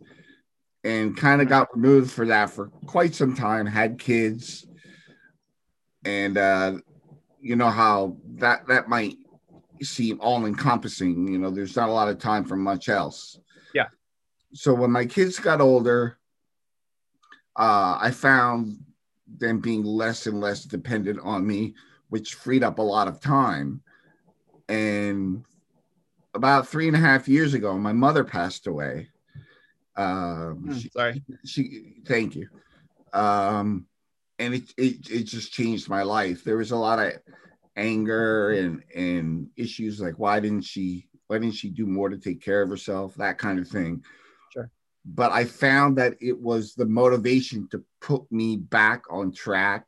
[0.83, 4.65] and kind of got removed for that for quite some time, had kids.
[6.05, 6.77] And uh,
[7.41, 9.17] you know how that that might
[9.81, 13.39] seem all encompassing, you know, there's not a lot of time for much else.
[13.73, 13.87] Yeah.
[14.53, 16.17] So when my kids got older,
[17.57, 18.77] uh, I found
[19.37, 21.73] them being less and less dependent on me,
[22.09, 23.81] which freed up a lot of time.
[24.69, 25.43] And
[26.36, 29.07] about three and a half years ago, my mother passed away.
[29.95, 31.23] Um, Hmm, she, sorry.
[31.45, 32.49] she, thank you.
[33.13, 33.88] Um,
[34.38, 36.43] and it, it it just changed my life.
[36.43, 37.13] There was a lot of
[37.77, 42.41] anger and and issues like why didn't she why didn't she do more to take
[42.41, 44.03] care of herself that kind of thing.
[44.51, 44.69] Sure.
[45.05, 49.86] But I found that it was the motivation to put me back on track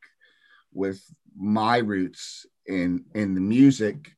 [0.74, 1.04] with
[1.38, 4.17] my roots in in the music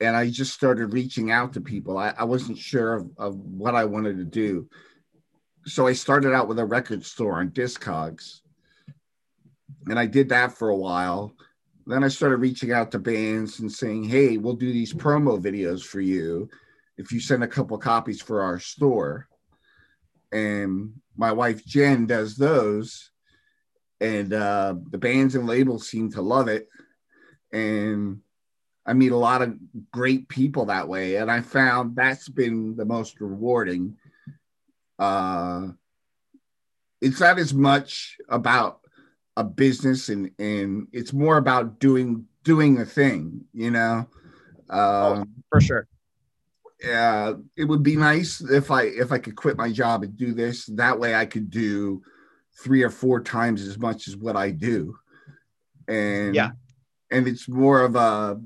[0.00, 1.98] and I just started reaching out to people.
[1.98, 4.68] I, I wasn't sure of, of what I wanted to do.
[5.66, 8.40] So I started out with a record store on Discogs.
[9.86, 11.34] And I did that for a while.
[11.86, 15.82] Then I started reaching out to bands and saying, hey, we'll do these promo videos
[15.82, 16.48] for you
[16.96, 19.28] if you send a couple copies for our store.
[20.32, 23.10] And my wife Jen does those.
[24.00, 26.68] And uh, the bands and labels seem to love it.
[27.52, 28.20] And
[28.90, 29.56] I meet a lot of
[29.92, 33.96] great people that way, and I found that's been the most rewarding.
[34.98, 35.68] Uh,
[37.00, 38.80] it's not as much about
[39.36, 44.08] a business, and and it's more about doing doing the thing, you know.
[44.68, 45.86] Um, For sure.
[46.92, 50.34] uh, it would be nice if I if I could quit my job and do
[50.34, 50.66] this.
[50.66, 52.02] That way, I could do
[52.60, 54.98] three or four times as much as what I do,
[55.86, 56.50] and Yeah.
[57.12, 58.40] and it's more of a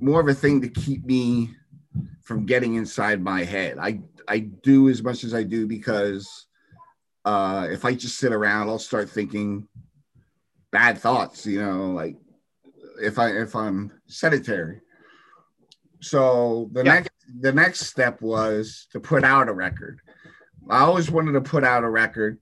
[0.00, 1.50] more of a thing to keep me
[2.22, 3.78] from getting inside my head.
[3.78, 6.46] I I do as much as I do because
[7.24, 9.66] uh, if I just sit around, I'll start thinking
[10.70, 11.46] bad thoughts.
[11.46, 12.16] You know, like
[13.00, 14.80] if I if I'm sedentary.
[16.00, 16.94] So the Yeah.
[16.94, 17.10] next
[17.40, 20.00] the next step was to put out a record.
[20.70, 22.38] I always wanted to put out a record,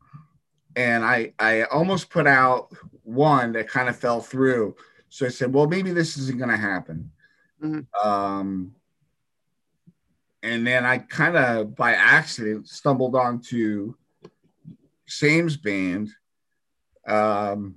[0.74, 2.68] and I I almost put out
[3.02, 4.74] one that kind of fell through.
[5.16, 7.10] So I said, well, maybe this isn't going to happen.
[7.62, 7.86] Mhm.
[8.04, 8.74] Um,
[10.42, 13.94] and then I kind of by accident stumbled onto
[15.06, 16.10] Sam's band.
[17.06, 17.76] Um,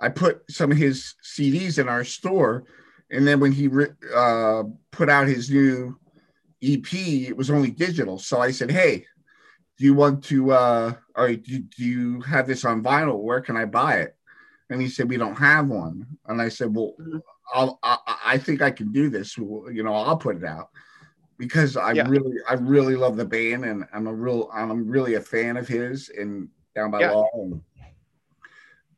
[0.00, 2.64] I put some of his CDs in our store,
[3.12, 5.96] and then when he re- uh, put out his new
[6.64, 6.92] EP,
[7.28, 8.18] it was only digital.
[8.18, 9.06] So I said, "Hey,
[9.78, 10.50] do you want to?
[10.50, 13.22] Uh, or do, do you have this on vinyl?
[13.22, 14.15] Where can I buy it?"
[14.70, 17.22] And he said, "We don't have one." And I said, "Well, Mhm.
[17.54, 19.36] I'll, I, I think I can do this.
[19.36, 20.70] You know, I'll put it out."
[21.38, 22.08] Because I Yeah.
[22.08, 25.68] really, I really love the band, and I'm a real, I'm really a fan of
[25.68, 26.08] his.
[26.08, 27.12] And down by Yeah.
[27.12, 27.62] law, and,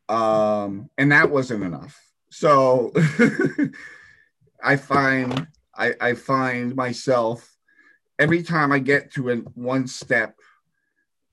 [0.08, 2.00] um, and that wasn't enough.
[2.30, 2.92] So
[4.62, 7.56] I find, I, I find myself
[8.18, 10.34] every time I get to an one step,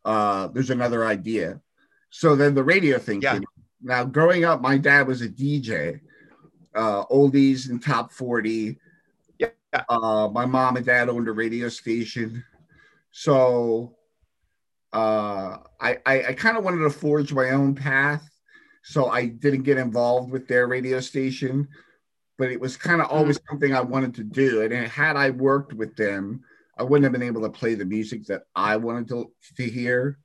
[0.04, 1.62] uh, there's another idea.
[2.10, 3.34] So then the radio thing Yeah.
[3.34, 3.46] came.
[3.86, 6.00] Now, growing up, my dad was a DJ,
[6.74, 8.80] uh, oldies and top 40.
[9.38, 9.50] Yeah.
[9.88, 12.44] Uh, my mom and dad owned a radio station.
[13.12, 13.96] So
[14.92, 18.28] uh, I, I, I kind of wanted to forge my own path.
[18.84, 21.68] So I didn't get involved with their radio station,
[22.40, 24.64] but it was kind of always something I wanted to do.
[24.64, 26.42] And had I worked with them,
[26.76, 30.18] I wouldn't have been able to play the music that I wanted to, to hear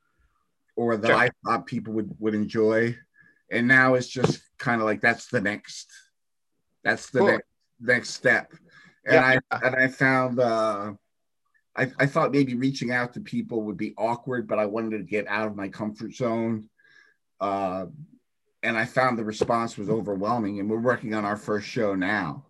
[0.76, 1.16] or that Sure.
[1.16, 2.96] I thought people would, would enjoy.
[3.50, 5.90] And now it's just kind of like that's the next
[6.84, 7.28] that's the Cool.
[7.28, 7.46] next
[7.80, 8.52] next step.
[9.04, 9.40] And Yeah.
[9.50, 10.92] I and I found uh
[11.76, 15.04] I, I thought maybe reaching out to people would be awkward, but I wanted to
[15.04, 16.68] get out of my comfort zone.
[17.40, 17.86] Uh,
[18.62, 20.58] and I found the response was overwhelming.
[20.60, 22.44] And we're working on our first show now.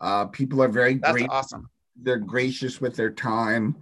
[0.00, 1.68] Uh, people are very That's great awesome.
[1.96, 3.76] they're gracious with their time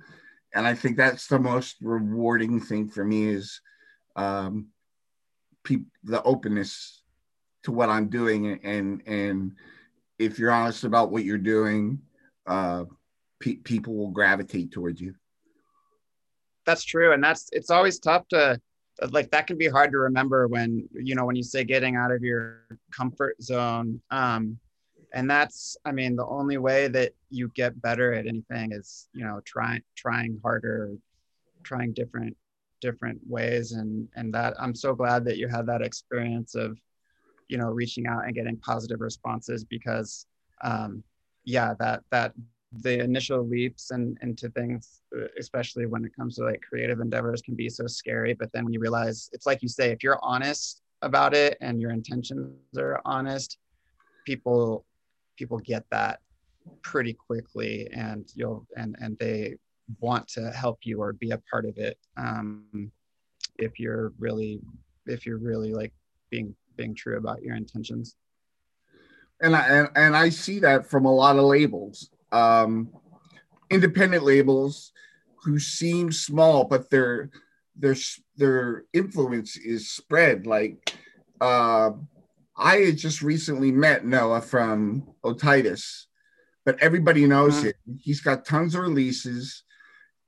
[0.55, 3.61] and i think that's the most rewarding thing for me is
[4.16, 4.66] um
[5.69, 7.03] pe- the openness
[7.62, 9.53] to what i'm doing and and
[10.19, 12.01] if you're honest about what you're doing
[12.47, 12.85] uh
[13.41, 15.14] pe- people will gravitate towards you
[16.66, 17.12] That's true.
[17.14, 18.61] And that's, it's always tough to,
[19.11, 22.12] like, that can be hard to remember when, you know, when you say getting out
[22.12, 24.03] of your comfort zone.
[24.11, 24.59] Um,
[25.14, 29.25] and that's, I mean, the only way that you get better at anything is, you
[29.25, 30.93] know, trying, trying harder,
[31.62, 32.37] trying different,
[32.81, 33.72] different ways.
[33.72, 36.79] And, and that I'm so glad that you had that experience of,
[37.49, 40.26] you know, reaching out and getting positive responses because,
[40.62, 41.03] um,
[41.45, 42.33] yeah, that, that
[42.83, 47.41] the initial leaps and into things, uh, especially when it comes to like creative endeavors,
[47.41, 48.35] can be so scary.
[48.35, 51.81] But then when you realize, it's like you say, if you're honest about it and
[51.81, 53.59] your intentions are honest,
[54.26, 54.85] people
[55.37, 56.20] people get that
[56.83, 59.55] pretty quickly, and you'll and and they
[60.01, 61.99] want to help you or be a part of it.
[62.16, 62.93] Um,
[63.59, 64.61] if you're really
[65.07, 65.93] if you're really like
[66.30, 68.14] being being true about your intentions
[69.41, 72.89] and I and, and I see that from a lot of labels, um,
[73.70, 74.93] independent labels
[75.45, 77.30] who seem small, but their
[77.76, 77.95] their
[78.36, 80.47] their influence is spread.
[80.47, 80.95] Like
[81.41, 81.91] uh,
[82.57, 86.07] I had just recently met Noah from Otitis,
[86.64, 87.66] but everybody knows uh-huh.
[87.66, 87.99] him.
[88.01, 89.62] He's got tons of releases,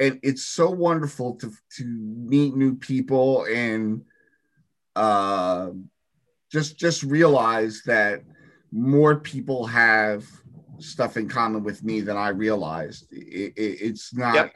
[0.01, 4.03] and it's so wonderful to to meet new people and
[4.97, 5.71] uh,
[6.51, 8.23] just just realize that
[8.73, 10.27] more people have
[10.79, 13.13] stuff in common with me than I realized.
[13.13, 14.35] It, it, it's not.
[14.35, 14.53] Yep.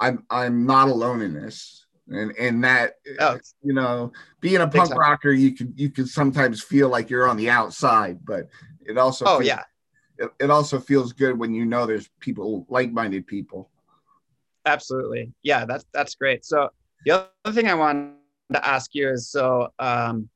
[0.00, 3.38] I'm I'm not alone in this, and and that oh.
[3.62, 7.36] you know, being a punk rocker, you can you can sometimes feel like you're on
[7.36, 8.48] the outside, but
[8.84, 9.62] it also oh feels, yeah,
[10.18, 13.70] it, it also feels good when you know there's people like-minded people.
[14.66, 16.44] Absolutely, yeah, that's that's great.
[16.44, 16.68] So
[17.04, 18.14] the other thing I wanted
[18.52, 20.28] to ask you is so um,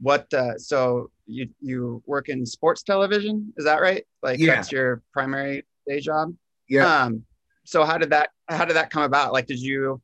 [0.00, 4.04] what uh, so you you work in sports television is that right?
[4.22, 4.56] Like yeah.
[4.56, 6.34] that's your primary day job?
[6.68, 7.04] Yeah.
[7.04, 7.24] Um
[7.64, 9.32] so how did that how did that come about?
[9.32, 10.00] Like did you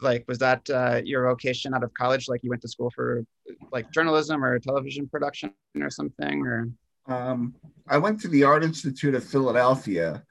[0.00, 2.28] like was that uh, your vocation out of college?
[2.28, 3.24] Like you went to school for
[3.72, 6.68] like journalism or television production or something or?
[7.08, 7.54] Um
[7.88, 10.24] i went to the art institute of philadelphia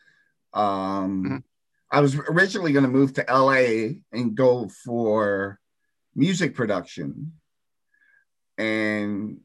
[0.54, 1.38] um mm-hmm.
[1.96, 3.54] I was originally going to move to la
[4.12, 5.60] and go for
[6.16, 7.32] music production
[8.58, 9.40] and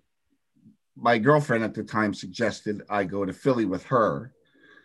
[1.00, 4.32] my girlfriend at the time suggested I go to Philly with her,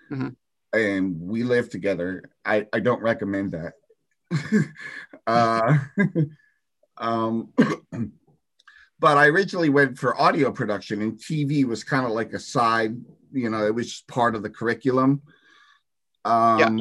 [0.09, 0.29] mm-hmm.
[0.73, 2.23] and we live together.
[2.43, 3.73] I, I don't recommend that.
[5.27, 5.77] uh,
[6.97, 7.53] um,
[8.99, 12.95] but I originally went for audio production, and TV was kind of like a side.
[13.33, 15.21] You know, it was just part of the curriculum.
[16.23, 16.79] Um, yeah.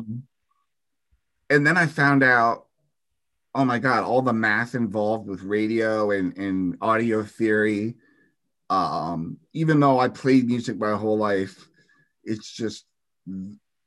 [1.51, 2.67] And then I found out,
[3.55, 7.97] oh my God, all the math involved with radio and, and audio theory
[8.71, 11.69] um, even though I played music my whole life,
[12.25, 12.87] it's just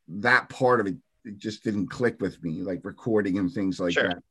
[0.07, 0.95] that part of it,
[1.25, 4.09] it just didn't click with me, like recording and things like sure.
[4.09, 4.23] that.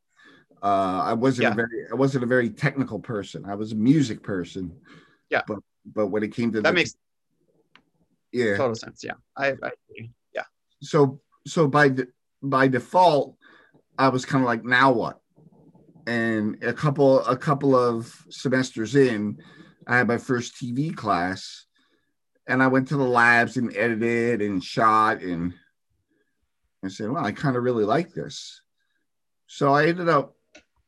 [0.63, 1.53] Uh, I wasn't yeah.
[1.53, 3.45] a very I wasn't a very technical person.
[3.45, 4.75] I was a music person.
[5.29, 5.43] Yeah.
[5.47, 6.97] But but when it came to that the, makes
[8.33, 9.05] yeah total sense.
[9.05, 9.13] Yeah.
[9.37, 9.71] I, I
[10.35, 10.45] yeah.
[10.81, 12.07] So so by de-
[12.51, 13.37] by default,
[13.99, 15.21] I was kind of like now what?
[16.07, 19.39] And a couple a couple of semesters in,
[19.87, 21.67] I had my first TV class
[22.47, 25.55] and I went to the labs and edited and shot and
[26.85, 28.61] I said, well, I kind of really like this.
[29.47, 30.37] So I ended up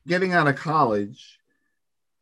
[0.07, 1.39] getting out of college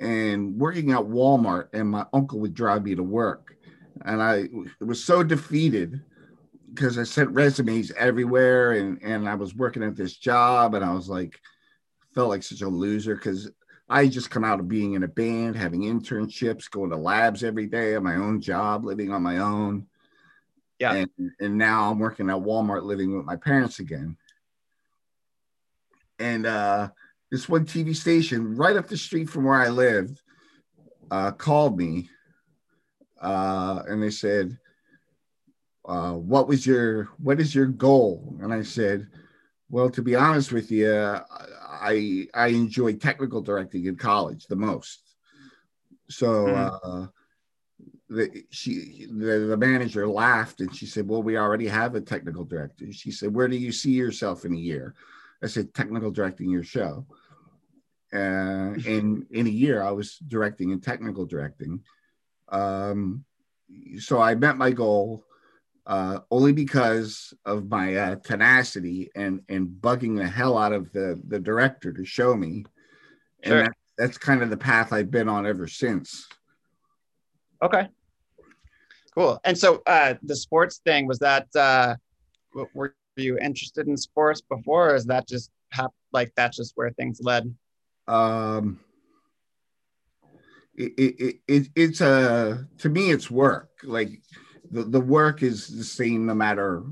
[0.01, 3.57] and working at Walmart, and my uncle would drive me to work.
[4.05, 4.49] And I
[4.80, 6.03] was so defeated
[6.76, 10.92] because I sent resumes everywhere and, and I was working at this job and I
[10.92, 11.40] was like,
[12.14, 13.50] felt like such a loser because
[13.88, 17.66] I just come out of being in a band, having internships, going to labs every
[17.66, 19.86] day, at my own job, living on my own.
[20.78, 20.92] Yeah.
[20.94, 21.10] And,
[21.40, 24.16] and now I'm working at Walmart, living with my parents again.
[26.18, 26.90] And uh,
[27.30, 30.20] this one TV station right up the street from where I lived
[31.10, 32.10] uh, called me
[33.20, 34.58] uh, and they said,
[35.87, 38.37] uh, what was your, what is your goal?
[38.43, 39.09] And I said,
[39.68, 41.18] well, to be honest with you,
[41.87, 45.03] I I enjoyed technical directing in college the most.
[46.09, 46.80] So mm.
[46.82, 47.07] uh,
[48.09, 52.45] the, she the, the manager laughed and she said, "Well, we already have a technical
[52.45, 54.95] director." She said, "Where do you see yourself in a year?"
[55.43, 57.07] I said, "Technical directing your show."
[58.12, 61.82] Uh, in in a year, I was directing and technical directing.
[62.49, 63.24] Um,
[63.99, 65.25] so I met my goal
[65.87, 71.20] uh, only because of my uh, tenacity and and bugging the hell out of the
[71.28, 72.64] the director to show me,
[73.43, 73.62] and sure.
[73.62, 76.26] that, that's kind of the path I've been on ever since.
[77.62, 77.89] Okay,
[79.14, 79.41] cool.
[79.45, 81.95] And so uh, the sports thing was that uh,
[82.74, 86.91] were you interested in sports before, or is that just hap- like that's just where
[86.91, 87.55] things led?
[88.09, 88.80] Um,
[90.74, 94.20] it, it, it, it's a to me it's work like
[94.76, 96.82] the, the work is the same no matter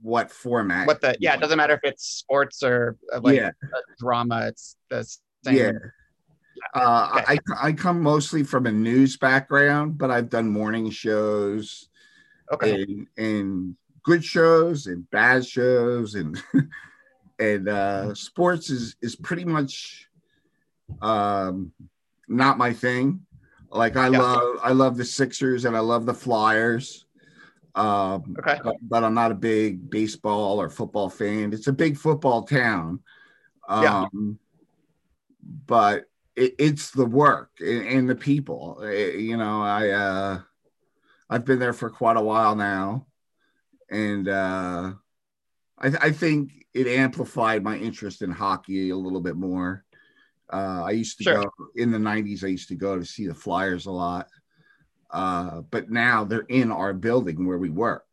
[0.00, 0.86] what format.
[0.86, 3.50] What the yeah, it doesn't matter if it's sports or uh, like yeah.
[3.98, 4.46] drama.
[4.46, 5.02] It's the
[5.44, 5.56] same.
[5.56, 5.72] Yeah.
[6.74, 7.38] Uh, okay.
[7.50, 11.88] I, I come mostly from a news background, but I've done morning shows
[12.52, 12.82] okay.
[12.82, 16.40] and, and good shows and bad shows and
[17.40, 20.08] and uh, sports is is pretty much
[21.00, 21.72] um,
[22.28, 23.26] not my thing.
[23.72, 24.18] Like I yeah.
[24.18, 27.06] love I love the Sixers and I love the Flyers.
[27.74, 28.60] Um, okay.
[28.62, 31.54] But, but, I'm not a big baseball or football fan.
[31.54, 33.00] It's a big football town.
[33.66, 34.06] Um, yeah.
[35.66, 36.04] But
[36.36, 38.82] it, it's the work and, and the people.
[38.82, 40.40] It, you know, I uh,
[41.30, 43.06] I've been there for quite a while now,
[43.90, 44.92] and uh,
[45.78, 49.84] I, I think it amplified my interest in hockey a little bit more.
[50.52, 51.42] Uh, I used to sure.
[51.42, 52.44] go in the '90s.
[52.44, 54.28] I used to go to see the Flyers a lot,
[55.10, 58.04] uh, but now they're in our building where we work,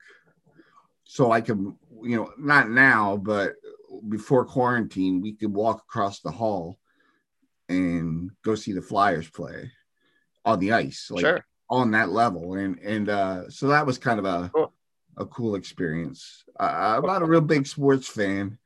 [1.03, 3.53] so I can, you know, not now, but
[4.07, 6.79] before quarantine, we could walk across the hall
[7.67, 9.71] and go see the Flyers play
[10.45, 11.45] on the ice, like sure.
[11.69, 14.73] on that level, and and uh, so that was kind of a cool.
[15.17, 16.43] a cool experience.
[16.59, 18.57] Uh, I'm not a real big sports fan,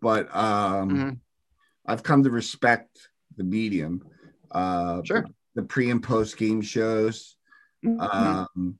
[0.00, 1.10] but um, mm-hmm.
[1.86, 4.02] I've come to respect the medium.
[4.50, 5.26] Uh, sure.
[5.54, 7.36] The pre and post game shows,
[7.84, 8.00] mm-hmm.
[8.00, 8.78] um,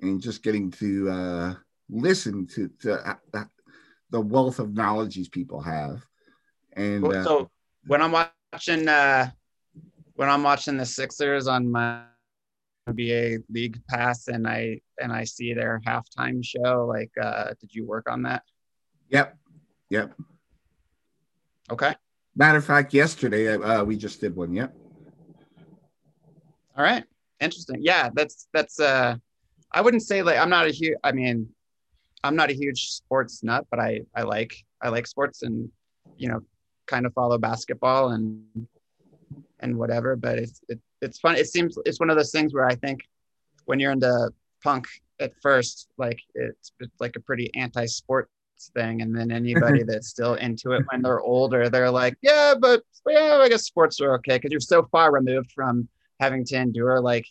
[0.00, 1.54] and just getting to uh,
[1.88, 2.94] listen to, to
[3.34, 3.44] uh,
[4.10, 6.04] the wealth of knowledge these people have.
[6.72, 7.24] And cool.
[7.24, 7.44] so uh,
[7.86, 9.30] when I'm watching uh,
[10.14, 12.02] when I'm watching the Sixers on my
[12.88, 16.86] NBA League Pass and I and I see their halftime show.
[16.86, 18.42] Like, uh, did you work on that?
[19.10, 19.36] Yep,
[19.90, 20.14] yep.
[21.70, 21.94] Okay.
[22.36, 24.52] Matter of fact, yesterday uh, we just did one.
[24.52, 24.76] Yep.
[26.76, 27.02] All right.
[27.40, 27.78] Interesting.
[27.80, 28.78] Yeah, that's that's.
[28.78, 29.16] uh
[29.72, 30.96] I wouldn't say like I'm not a huge.
[31.02, 31.48] I mean,
[32.22, 35.70] I'm not a huge sports nut, but I I like I like sports and
[36.18, 36.40] you know
[36.86, 38.44] kind of follow basketball and
[39.60, 40.14] and whatever.
[40.14, 41.36] But it's it, it's fun.
[41.36, 43.00] It seems it's one of those things where I think
[43.64, 44.30] when you're into
[44.62, 44.86] punk
[45.20, 48.28] at first, like it's, it's like a pretty anti-sport
[48.74, 52.82] thing, and then anybody that's still into it when they're older, they're like, yeah, but
[53.06, 54.36] yeah, I guess sports are okay.
[54.36, 55.88] Because you're so far removed from
[56.20, 57.26] having to endure like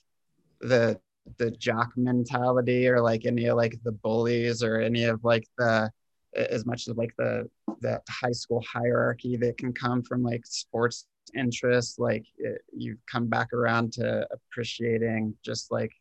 [0.61, 0.99] the
[1.37, 5.89] the jock mentality or like any of like the bullies or any of like the
[6.35, 7.49] as much as like the
[7.81, 13.27] the high school hierarchy that can come from like sports interests like it, you come
[13.27, 15.91] back around to appreciating just like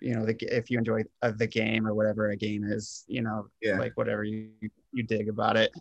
[0.00, 3.22] you know the, if you enjoy uh, the game or whatever a game is you
[3.22, 3.78] know yeah.
[3.78, 4.50] like whatever you
[4.92, 5.72] you dig about it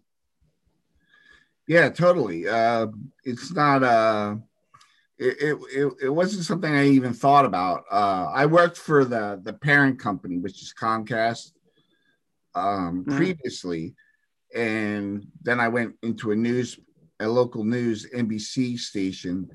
[1.67, 2.87] yeah totally uh
[3.23, 4.35] it's not uh
[5.19, 7.83] it, it, it wasn't something I even thought about.
[7.91, 11.51] Uh, I worked for the the parent company, which is Comcast,
[12.55, 13.17] um, mm.
[13.17, 13.95] previously,
[14.55, 16.79] and then I went into a news
[17.19, 19.49] a local news NBC station,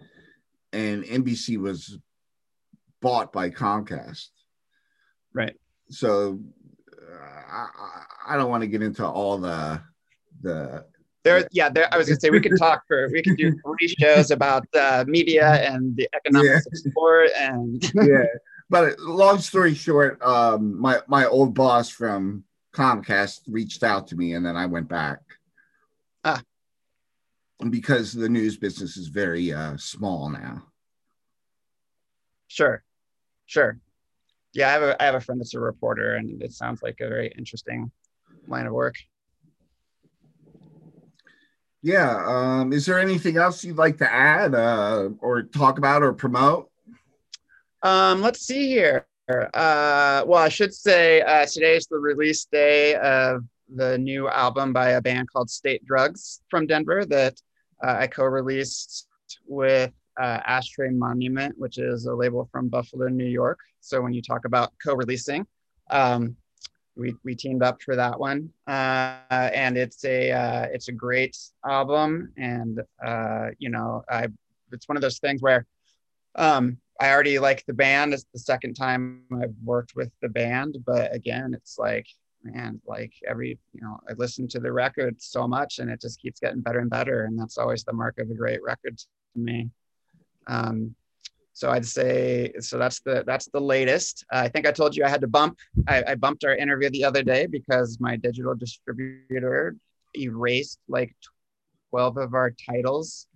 [0.74, 1.98] and NBC was
[3.00, 4.28] bought by Comcast.
[5.34, 5.54] Right.
[5.90, 6.40] So
[6.92, 7.16] uh,
[7.52, 7.68] I,
[8.28, 9.80] I don't want to get into all the
[10.42, 10.84] the
[11.22, 13.88] there yeah there i was gonna say we could talk for we could do three
[13.98, 16.88] shows about uh, media and the economics yeah.
[16.88, 18.24] of sport and yeah
[18.68, 24.34] but long story short um my my old boss from comcast reached out to me
[24.34, 25.20] and then i went back
[26.24, 26.42] ah
[27.70, 30.64] because the news business is very uh, small now.
[32.48, 32.82] Sure,
[33.46, 33.78] sure.
[34.54, 37.00] Yeah, I have a I have a friend that's a reporter, and it sounds like
[37.00, 37.90] a very interesting
[38.46, 38.94] line of work.
[41.82, 42.24] Yeah.
[42.26, 46.70] Um, is there anything else you'd like to add, uh, or talk about, or promote?
[47.82, 49.06] Um, let's see here.
[49.28, 53.44] Uh, well, I should say uh, today is the release day of
[53.74, 57.34] the new album by a band called State Drugs from Denver that
[57.82, 59.08] uh, I co-released
[59.46, 63.58] with uh, Ashtray Monument, which is a label from Buffalo, New York.
[63.80, 65.46] So when you talk about co-releasing,
[65.90, 66.36] um,
[66.96, 71.36] we, we teamed up for that one, uh, and it's a uh, it's a great
[71.66, 74.28] album, and uh, you know I
[74.70, 75.66] it's one of those things where
[76.36, 78.14] um, I already like the band.
[78.14, 82.06] It's the second time I've worked with the band, but again, it's like
[82.44, 86.20] man, like every, you know, I listen to the record so much and it just
[86.20, 87.24] keeps getting better and better.
[87.24, 89.70] And that's always the mark of a great record to me.
[90.46, 90.94] Um,
[91.52, 94.24] so I'd say, so that's the, that's the latest.
[94.32, 96.90] Uh, I think I told you I had to bump, I, I bumped our interview
[96.90, 99.76] the other day because my digital distributor
[100.16, 101.14] erased like
[101.90, 103.28] 12 of our titles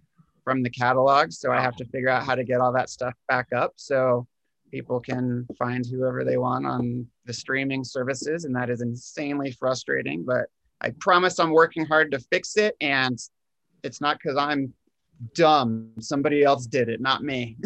[0.43, 1.31] from the catalog.
[1.31, 3.75] So I have to figure out how to get all that stuff back up.
[3.77, 4.27] So
[4.71, 10.25] people can find whoever they want on the streaming services and that is insanely frustrating
[10.25, 10.47] but
[10.81, 13.19] i promise i'm working hard to fix it and
[13.83, 14.73] it's not because i'm
[15.35, 17.57] dumb somebody else did it not me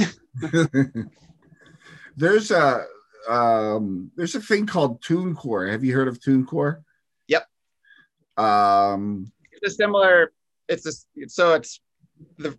[2.16, 2.84] there's a
[3.28, 5.70] um, there's a thing called TuneCore.
[5.70, 6.82] Have you heard of TuneCore?
[7.28, 7.46] Yep.
[8.36, 10.32] Um, it's a similar.
[10.68, 11.80] It's a so it's
[12.38, 12.56] the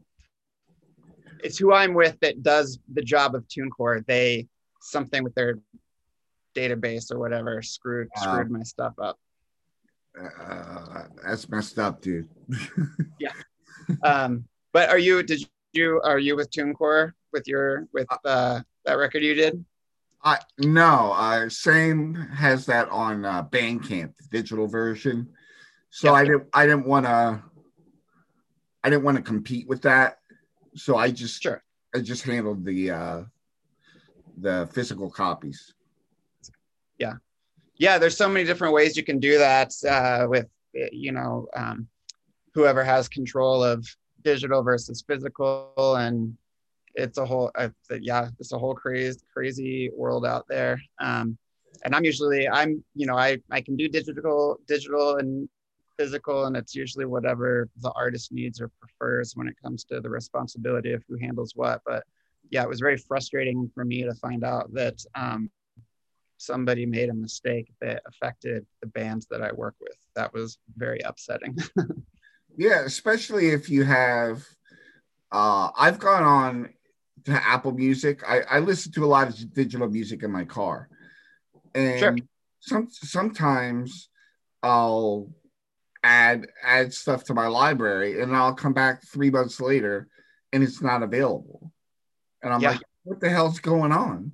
[1.43, 4.05] it's who I'm with that does the job of TuneCore.
[4.05, 4.47] They
[4.81, 5.59] something with their
[6.55, 9.17] database or whatever screwed screwed my stuff up.
[10.19, 12.29] Uh, that's messed up, dude.
[13.19, 13.31] yeah.
[14.03, 15.23] Um, but are you?
[15.23, 16.01] Did you?
[16.03, 19.63] Are you with TuneCore with your with uh, that record you did?
[20.23, 21.13] I no.
[21.13, 25.29] Uh, Sam has that on uh, Bandcamp, the digital version.
[25.91, 26.15] So yep.
[26.15, 26.43] I didn't.
[26.53, 27.41] I didn't want to.
[28.83, 30.17] I didn't want to compete with that.
[30.75, 31.41] So I just.
[31.41, 31.63] Sure.
[31.95, 33.23] I just handled the uh,
[34.37, 35.73] the physical copies.
[36.97, 37.13] Yeah,
[37.77, 37.99] yeah.
[37.99, 41.87] There's so many different ways you can do that uh, with you know um,
[42.55, 43.85] whoever has control of
[44.23, 46.35] digital versus physical and
[46.95, 47.51] it's a whole
[48.01, 50.79] yeah it's a whole crazy crazy world out there.
[50.99, 51.37] Um,
[51.83, 55.49] and i'm usually i'm you know i i can do digital digital and
[55.97, 60.09] physical and it's usually whatever the artist needs or prefers when it comes to the
[60.09, 61.81] responsibility of who handles what.
[61.85, 62.03] But
[62.49, 65.49] yeah it was very frustrating for me to find out that um,
[66.37, 69.97] somebody made a mistake that affected the bands that i work with.
[70.15, 71.57] That was very upsetting
[72.57, 74.43] yeah especially if you have
[75.31, 76.69] uh, i've gone on
[77.25, 80.89] to apple music I, I listen to a lot of digital music in my car
[81.73, 82.15] and sure.
[82.59, 84.09] some sometimes
[84.61, 85.29] i'll
[86.03, 90.07] add add stuff to my library and I'll come back three months later
[90.51, 91.71] and it's not available.
[92.41, 92.71] And I'm yeah.
[92.71, 94.33] like, what the hell's going on?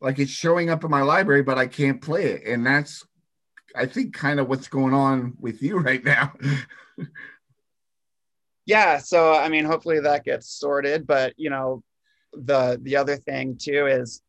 [0.00, 2.46] Like it's showing up in my library, but I can't play it.
[2.46, 3.04] And that's
[3.76, 6.32] I think kind of what's going on with you right now.
[8.70, 8.98] Yeah.
[8.98, 11.04] So I mean hopefully that gets sorted.
[11.04, 11.82] But you know,
[12.32, 14.22] the the other thing too is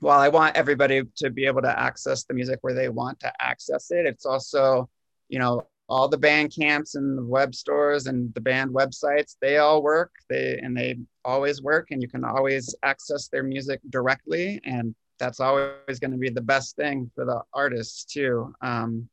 [0.00, 3.32] while I want everybody to be able to access the music where they want to
[3.40, 4.90] access it, it's also,
[5.30, 9.82] you know, all the Bandcamps and the web stores and the band websites they all
[9.82, 14.94] work they and they always work and you can always access their music directly and
[15.18, 19.08] that's always going to be the best thing for the artists too um,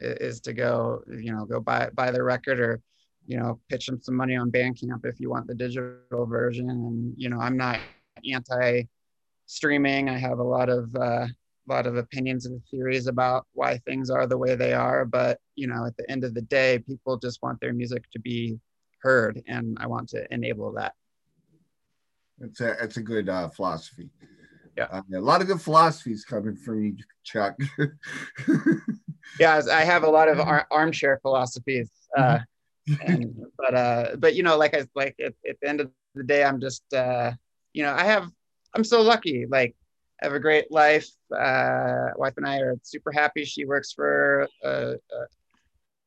[0.00, 2.80] is to go you know go buy buy the record or
[3.26, 6.70] you know pitch them some money on bandcamp if you want the digital version.
[6.70, 7.80] And you know i'm not
[8.30, 8.82] anti
[9.46, 13.78] streaming i have a lot of uh, a lot of opinions and theories about why
[13.78, 15.04] things are the way they are.
[15.04, 18.20] But you know at the end of the day people just want their music to
[18.20, 18.58] be
[19.02, 20.94] heard and i want to enable that.
[22.40, 24.10] It's a it's a good uh, philosophy.
[24.76, 24.88] Yeah.
[24.90, 27.56] Uh, a lot of good philosophies coming from you chuck.
[29.40, 32.38] Yeah i have a lot of ar- armchair philosophies uh,
[33.58, 36.44] but uh but you know like i like at, at the end of the day
[36.44, 37.32] i'm just uh
[37.72, 38.28] you know i have
[38.74, 39.74] i'm so lucky like
[40.20, 41.08] have a great life.
[41.36, 43.44] Uh, wife and I are super happy.
[43.44, 45.16] She works for uh, a,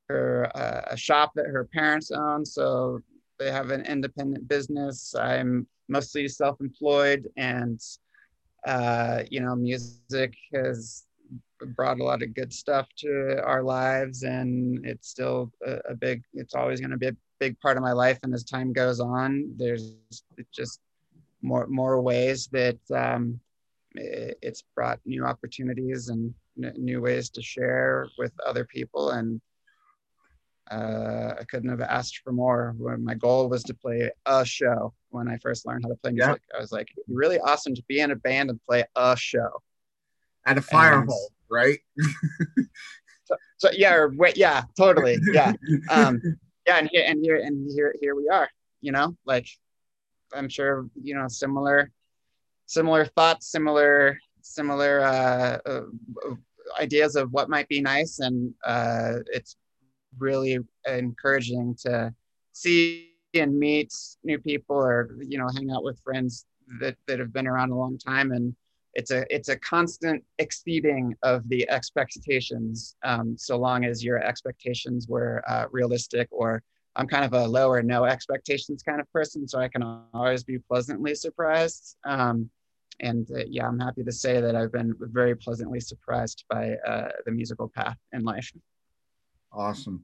[0.09, 2.99] her uh, a shop that her parents own, so
[3.37, 5.13] they have an independent business.
[5.15, 7.79] I'm mostly self-employed, and
[8.65, 11.05] uh, you know, music has
[11.75, 16.23] brought a lot of good stuff to our lives, and it's still a, a big.
[16.33, 18.99] It's always going to be a big part of my life, and as time goes
[18.99, 19.95] on, there's
[20.51, 20.79] just
[21.41, 23.39] more more ways that um,
[23.95, 29.41] it's brought new opportunities and n- new ways to share with other people and
[30.71, 32.75] uh, I couldn't have asked for more.
[32.77, 36.11] When my goal was to play a show when I first learned how to play
[36.11, 36.57] music, yeah.
[36.57, 39.61] I was like, really awesome to be in a band and play a show
[40.49, 41.79] at a fire and, hall, right?
[43.25, 45.53] so, so, yeah, wait, yeah, totally, yeah,
[45.89, 46.21] um,
[46.65, 48.49] yeah, and here and here and here here we are.
[48.81, 49.47] You know, like
[50.33, 51.91] I'm sure you know similar
[52.65, 55.81] similar thoughts, similar similar uh, uh,
[56.79, 59.55] ideas of what might be nice, and uh, it's
[60.17, 62.13] really encouraging to
[62.51, 63.93] see and meet
[64.23, 66.45] new people, or you know, hang out with friends
[66.79, 68.55] that that have been around a long time, and
[68.93, 75.07] it's a it's a constant exceeding of the expectations, um, so long as your expectations
[75.07, 76.63] were uh, realistic or
[76.95, 79.83] I'm kind of a low or no expectations kind of person, so I can
[80.13, 81.95] always be pleasantly surprised.
[82.05, 82.49] Um,
[82.99, 87.09] and uh, yeah, I'm happy to say that I've been very pleasantly surprised by uh,
[87.25, 88.51] the musical path in life.
[89.53, 90.03] Awesome.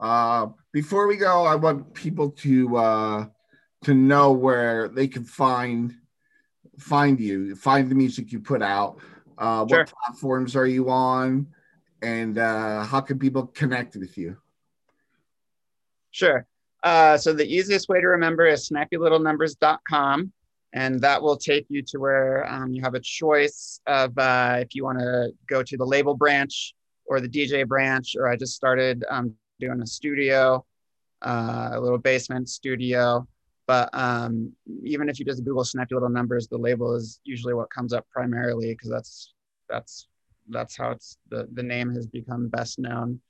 [0.00, 3.26] Uh, before we go, I want people to uh,
[3.84, 5.94] to know where they can find
[6.82, 8.98] find you, find the music you put out.
[9.38, 9.78] Uh, sure.
[9.78, 11.46] What platforms are you on,
[12.02, 14.36] and uh, how can people connect with you?
[16.10, 16.46] Sure.
[16.82, 20.32] Uh, so the easiest way to remember is snappylittlenumbers.com
[20.74, 24.74] and that will take you to where um, you have a choice of uh, if
[24.74, 26.74] you want to go to the label branch
[27.04, 30.64] or the DJ branch, or I just started um, doing a studio,
[31.20, 33.26] uh, a little basement studio.
[33.66, 34.52] But um,
[34.84, 38.06] even if you just Google Snappy Little Numbers, the label is usually what comes up
[38.10, 39.34] primarily because that's
[39.68, 40.08] that's
[40.48, 43.20] that's how it's the the name has become best known.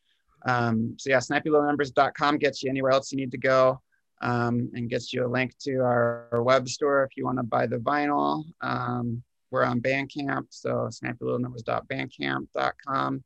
[0.47, 3.80] Um, so yeah, snappylittlenumbers.com gets you anywhere else you need to go
[4.22, 7.45] um, and gets you a link to our, our web store if you want to
[7.45, 8.45] buy the vinyl.
[8.61, 13.24] Um, we're on Bandcamp, so snappylittlenumbers.bandcamp.com.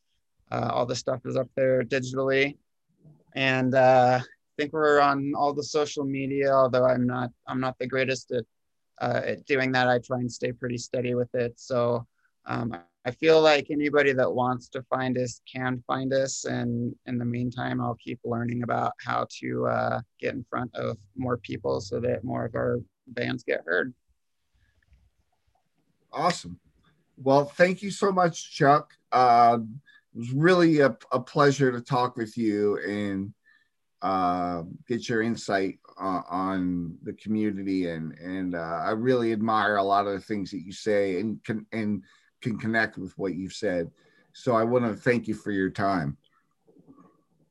[0.50, 2.56] Uh, all the stuff is up there digitally,
[3.34, 4.20] and uh,
[4.56, 6.52] think we're on all the social media.
[6.52, 8.44] Although I'm not, I'm not the greatest at,
[9.00, 9.88] uh, at doing that.
[9.88, 11.54] I try and stay pretty steady with it.
[11.56, 12.06] So
[12.46, 16.44] um, I feel like anybody that wants to find us can find us.
[16.44, 20.96] And in the meantime, I'll keep learning about how to uh, get in front of
[21.16, 23.94] more people so that more of our bands get heard.
[26.12, 26.58] Awesome.
[27.16, 28.92] Well, thank you so much, Chuck.
[29.12, 29.58] Uh,
[30.14, 33.32] it was really a, a, pleasure to talk with you and
[34.06, 37.88] uh, get your insight on the community.
[37.88, 41.42] And and uh, I really admire a lot of the things that you say and
[41.42, 42.02] can and
[42.40, 43.90] can connect with what you've said.
[44.32, 46.16] So I want to thank you for your time.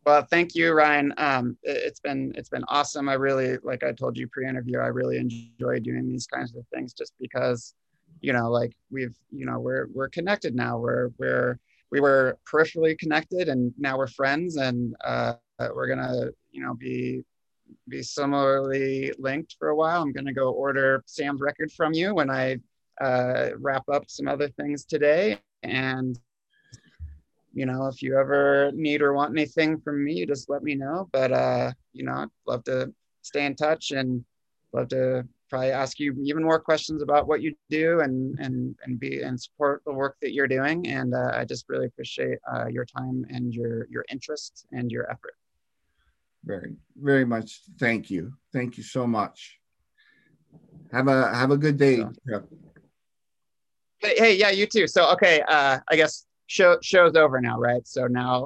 [0.06, 1.14] Well, thank you, Ryan.
[1.18, 3.10] Um, it's been it's been awesome.
[3.10, 6.94] I really, like I told you pre-interview, I really enjoy doing these kinds of things
[6.94, 7.74] just because,
[8.22, 10.78] you know, like we've, you know, we're we're connected now.
[10.78, 11.60] We're we're
[11.92, 17.24] we were peripherally connected, and now we're friends, and uh, we're gonna, you know, be
[17.90, 20.02] be similarly linked for a while.
[20.02, 22.60] I'm gonna go order Sam's record from you when I
[23.02, 25.38] uh, wrap up some other things today.
[25.64, 26.18] And,
[27.54, 30.76] you know, if you ever need or want anything from me, you just let me
[30.76, 31.10] know.
[31.12, 34.24] But, uh, you know, I'd love to stay in touch and
[34.72, 39.00] love to probably ask you even more questions about what you do and and and
[39.00, 42.66] be and support the work that you're doing and uh, i just really appreciate uh,
[42.66, 45.36] your time and your your interest and your effort
[46.46, 49.60] very very much thank you thank you so much
[50.92, 52.48] have a have a good day so,
[54.00, 54.88] Hey, hey, yeah, you too.
[54.88, 57.88] So, okay, uh, I guess show show's over now, right?
[57.88, 58.44] So now